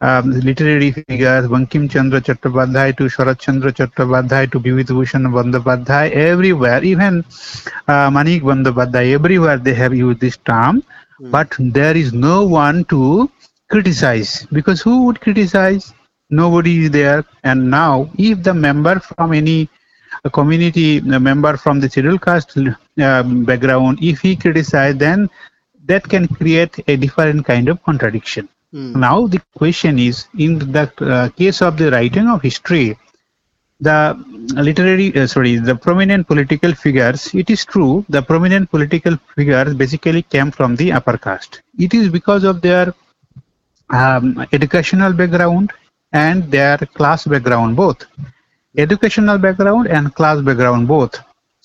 [0.00, 6.82] um, literary figures, Bankim Chandra Chattopadhyay to Sharat Chandra Chattopadhyay to Vibhuti Bhushan Bandyopadhyay, everywhere,
[6.84, 7.24] even
[7.88, 10.82] uh, Manik Bandyopadhyay, everywhere they have used this term,
[11.18, 11.30] Hmm.
[11.30, 13.30] but there is no one to
[13.70, 15.94] criticize because who would criticize?
[16.28, 19.70] Nobody is there, and now if the member from any
[20.24, 25.30] a community a member from the scheduled caste um, background, if he criticize, then
[25.84, 28.48] that can create a different kind of contradiction.
[28.72, 28.98] Hmm.
[29.00, 32.98] Now the question is, in the uh, case of the writing of history,
[33.80, 34.14] the
[34.54, 40.22] literary, uh, sorry, the prominent political figures, it is true, the prominent political figures basically
[40.22, 41.62] came from the upper caste.
[41.78, 42.94] It is because of their
[43.90, 45.72] um, educational background
[46.12, 48.04] and their class background both
[48.76, 51.18] educational background and class background both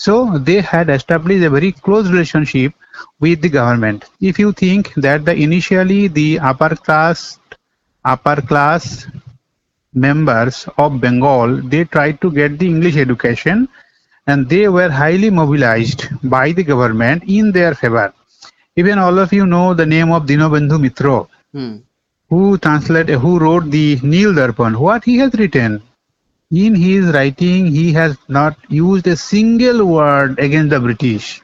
[0.05, 0.15] so
[0.49, 2.73] they had established a very close relationship
[3.19, 7.39] with the government if you think that the initially the upper class
[8.13, 8.85] upper class
[10.05, 13.67] members of bengal they tried to get the english education
[14.27, 16.03] and they were highly mobilized
[16.35, 18.07] by the government in their favor
[18.75, 21.17] even all of you know the name of dinobandhu mitro
[21.55, 21.73] Hmm.
[22.31, 25.81] who translate who wrote the Nil Darpan, what he has written.
[26.51, 31.41] In his writing, he has not used a single word against the British.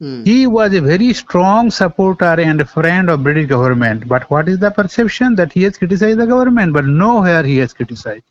[0.00, 0.24] Hmm.
[0.24, 4.08] He was a very strong supporter and friend of British government.
[4.08, 6.72] But what is the perception that he has criticized the government?
[6.72, 8.24] But nowhere he has criticized.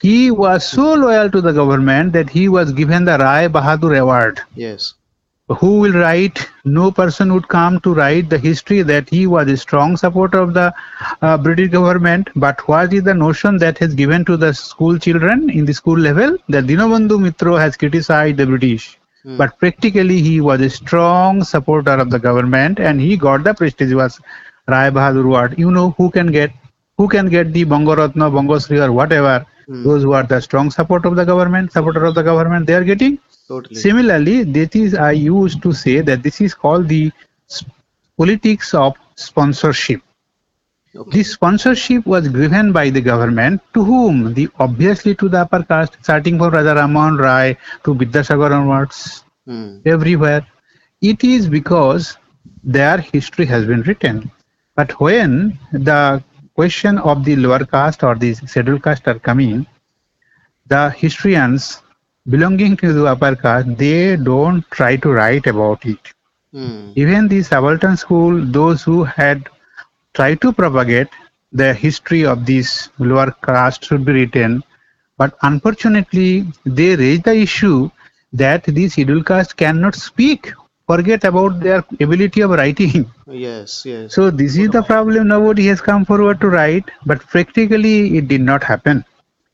[0.00, 4.40] He was so loyal to the government that he was given the Rai Bahadur Award
[4.54, 4.94] Yes.
[5.48, 6.48] Who will write?
[6.64, 10.54] No person would come to write the history that he was a strong supporter of
[10.54, 10.72] the
[11.22, 12.30] uh, british government.
[12.34, 15.98] But what is the notion that has given to the school children in the school
[15.98, 16.36] level?
[16.48, 18.98] That dinobandhu mitro has criticized the british.
[19.24, 19.38] Hmm.
[19.38, 24.20] but practically he was a strong supporter of the government and he got the prestigious
[24.68, 25.54] rai bahadur award.
[25.58, 26.50] You know who can get
[26.98, 29.36] who can get the bongoratna bongosri or whatever
[29.66, 29.82] Hmm.
[29.84, 32.84] those who are the strong support of the government supporter of the government they are
[32.84, 33.18] getting
[33.48, 33.84] Totally.
[33.84, 37.12] Similarly, that is I used to say that this is called the
[38.16, 40.00] politics of sponsorship.
[40.96, 41.18] Okay.
[41.18, 44.32] This sponsorship was given by the government to whom?
[44.34, 49.78] The obviously to the upper caste, starting from Raja Rammohan Roy to Vidyasagar onwards, Hmm.
[49.84, 50.46] everywhere.
[51.00, 52.16] It is because
[52.62, 54.30] their history has been written.
[54.76, 56.22] But when the
[56.54, 59.66] question of the lower caste or the scheduled caste are coming,
[60.66, 61.82] the historians
[62.28, 66.12] belonging to the upper caste, they don't try to write about it.
[66.52, 66.92] Hmm.
[66.94, 69.48] Even the subaltern school, those who had
[70.14, 71.08] tried to propagate
[71.52, 74.62] the history of this lower caste should be written,
[75.18, 77.90] but unfortunately, they raise the issue
[78.32, 80.52] that these scheduled caste cannot speak.
[80.86, 83.10] Forget about their ability of writing.
[83.26, 83.84] Yes.
[83.84, 84.14] Yes.
[84.14, 85.28] So this is the problem.
[85.28, 89.04] Nobody has come forward to write, but practically it did not happen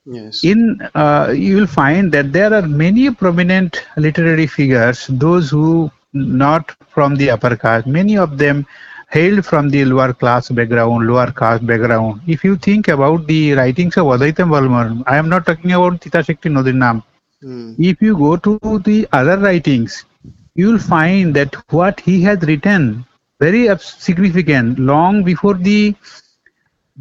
[0.04, 0.50] yes.
[0.50, 0.60] in
[0.94, 7.14] uh, you will find that there are many prominent literary figures those who not from
[7.16, 8.66] the upper caste many of them
[9.10, 13.96] hailed from the lower class background lower caste background if you think about the writings
[13.96, 17.02] of Advaita Mallabarman I am not talking about Titash Ekti Nadir Naam
[17.42, 17.72] Hmm.
[17.78, 20.04] if you go to the other writings
[20.61, 23.06] you will find that what he has written
[23.44, 25.94] very significant long before the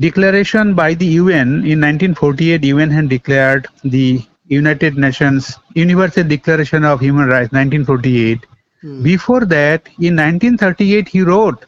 [0.05, 7.01] declaration by the UN in 1948, UN had declared the United Nations Universal Declaration of
[7.01, 8.45] Human Rights 1948.
[8.81, 9.03] Hmm.
[9.03, 11.65] Before that, in 1938, he wrote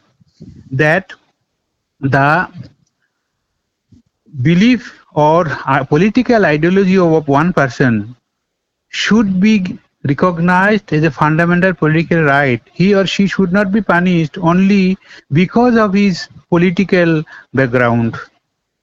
[0.70, 1.12] that
[2.00, 2.48] the
[4.40, 8.16] belief or uh, political ideology of one person
[8.88, 12.60] should be recognized as a fundamental political right.
[12.72, 14.98] He or she should not be punished only
[15.32, 17.22] because of his political
[17.54, 18.16] background.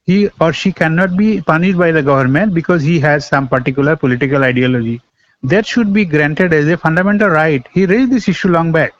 [0.03, 4.43] He or she cannot be punished by the government because he has some particular political
[4.43, 5.01] ideology.
[5.43, 7.65] That should be granted as a fundamental right.
[7.73, 8.93] He raised this issue long back.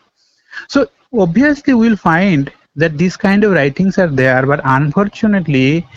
[0.67, 5.87] So obviously we'll find that these kind of writings are there, but unfortunately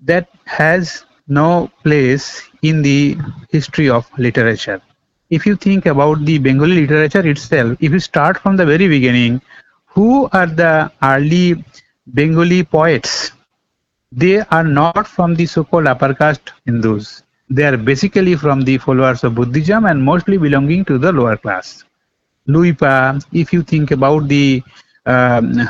[0.00, 3.16] that has no place in the
[3.50, 4.80] history of literature.
[5.32, 9.40] If you think about the Bengali literature itself, if you start from the very beginning,
[9.86, 11.64] who are the early
[12.14, 13.32] Bengali poets?
[14.12, 17.22] They are not from the so-called upper caste Hindus.
[17.48, 21.84] They are basically from the followers of Buddhism and mostly belonging to the lower class.
[22.46, 24.62] Luipa, if you think about the
[25.06, 25.68] um,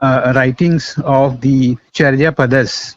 [0.00, 2.96] uh, writings of the Charya Padas,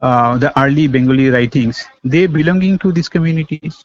[0.00, 3.84] uh, the early Bengali writings, they belonging to these communities.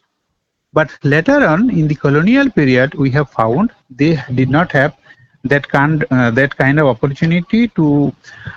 [0.76, 4.94] But later on, in the colonial period, we have found they did not have
[5.52, 8.14] that kind uh, that kind of opportunity to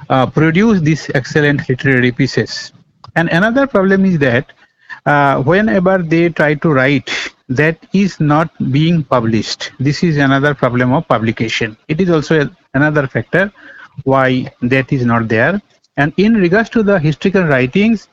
[0.09, 2.73] uh, produce these excellent literary pieces.
[3.15, 4.53] And another problem is that
[5.07, 7.11] uh, whenever they try to write,
[7.49, 9.71] that is not being published.
[9.79, 11.77] This is another problem of publication.
[11.89, 13.53] It is also another factor
[14.05, 15.61] why that is not there.
[15.97, 18.09] And in regards to the historical writings,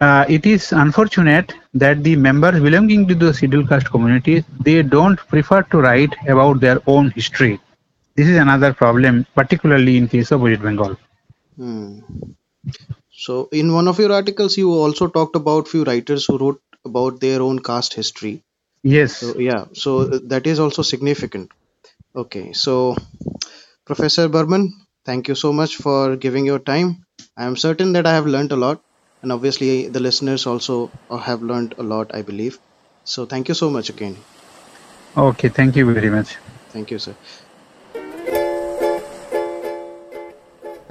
[0.00, 5.16] uh, it is unfortunate that the members belonging to the scheduled caste communities they don't
[5.34, 7.60] prefer to write about their own history.
[8.16, 10.96] This is another problem, particularly in case of West Bengal.
[11.56, 12.00] Hmm.
[13.16, 17.20] So, in one of your articles, you also talked about few writers who wrote about
[17.20, 18.42] their own caste history.
[18.82, 19.16] Yes.
[19.16, 21.50] So, yeah, so that is also significant.
[22.14, 22.96] Okay, so
[23.86, 24.72] Professor Barman,
[25.04, 27.04] thank you so much for giving your time.
[27.36, 28.82] I am certain that I have learned a lot,
[29.24, 32.58] and obviously the listeners also uh, have learned a lot, I believe.
[33.04, 34.16] So, thank you so much again.
[35.16, 36.36] Okay, thank you very much.
[36.70, 37.14] Thank you, sir.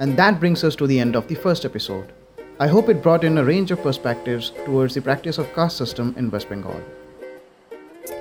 [0.00, 2.12] And that brings us to the end of the first episode.
[2.58, 6.14] I hope it brought in a range of perspectives towards the practice of caste system
[6.16, 6.80] in West Bengal.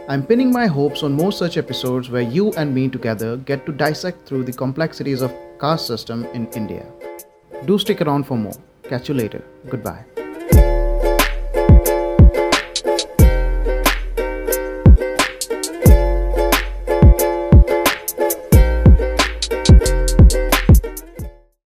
[0.07, 3.72] I'm pinning my hopes on more such episodes where you and me together get to
[3.72, 6.86] dissect through the complexities of caste system in India.
[7.66, 8.59] Do stick around for more
[8.94, 9.41] catch you later.
[9.70, 10.06] Goodbye.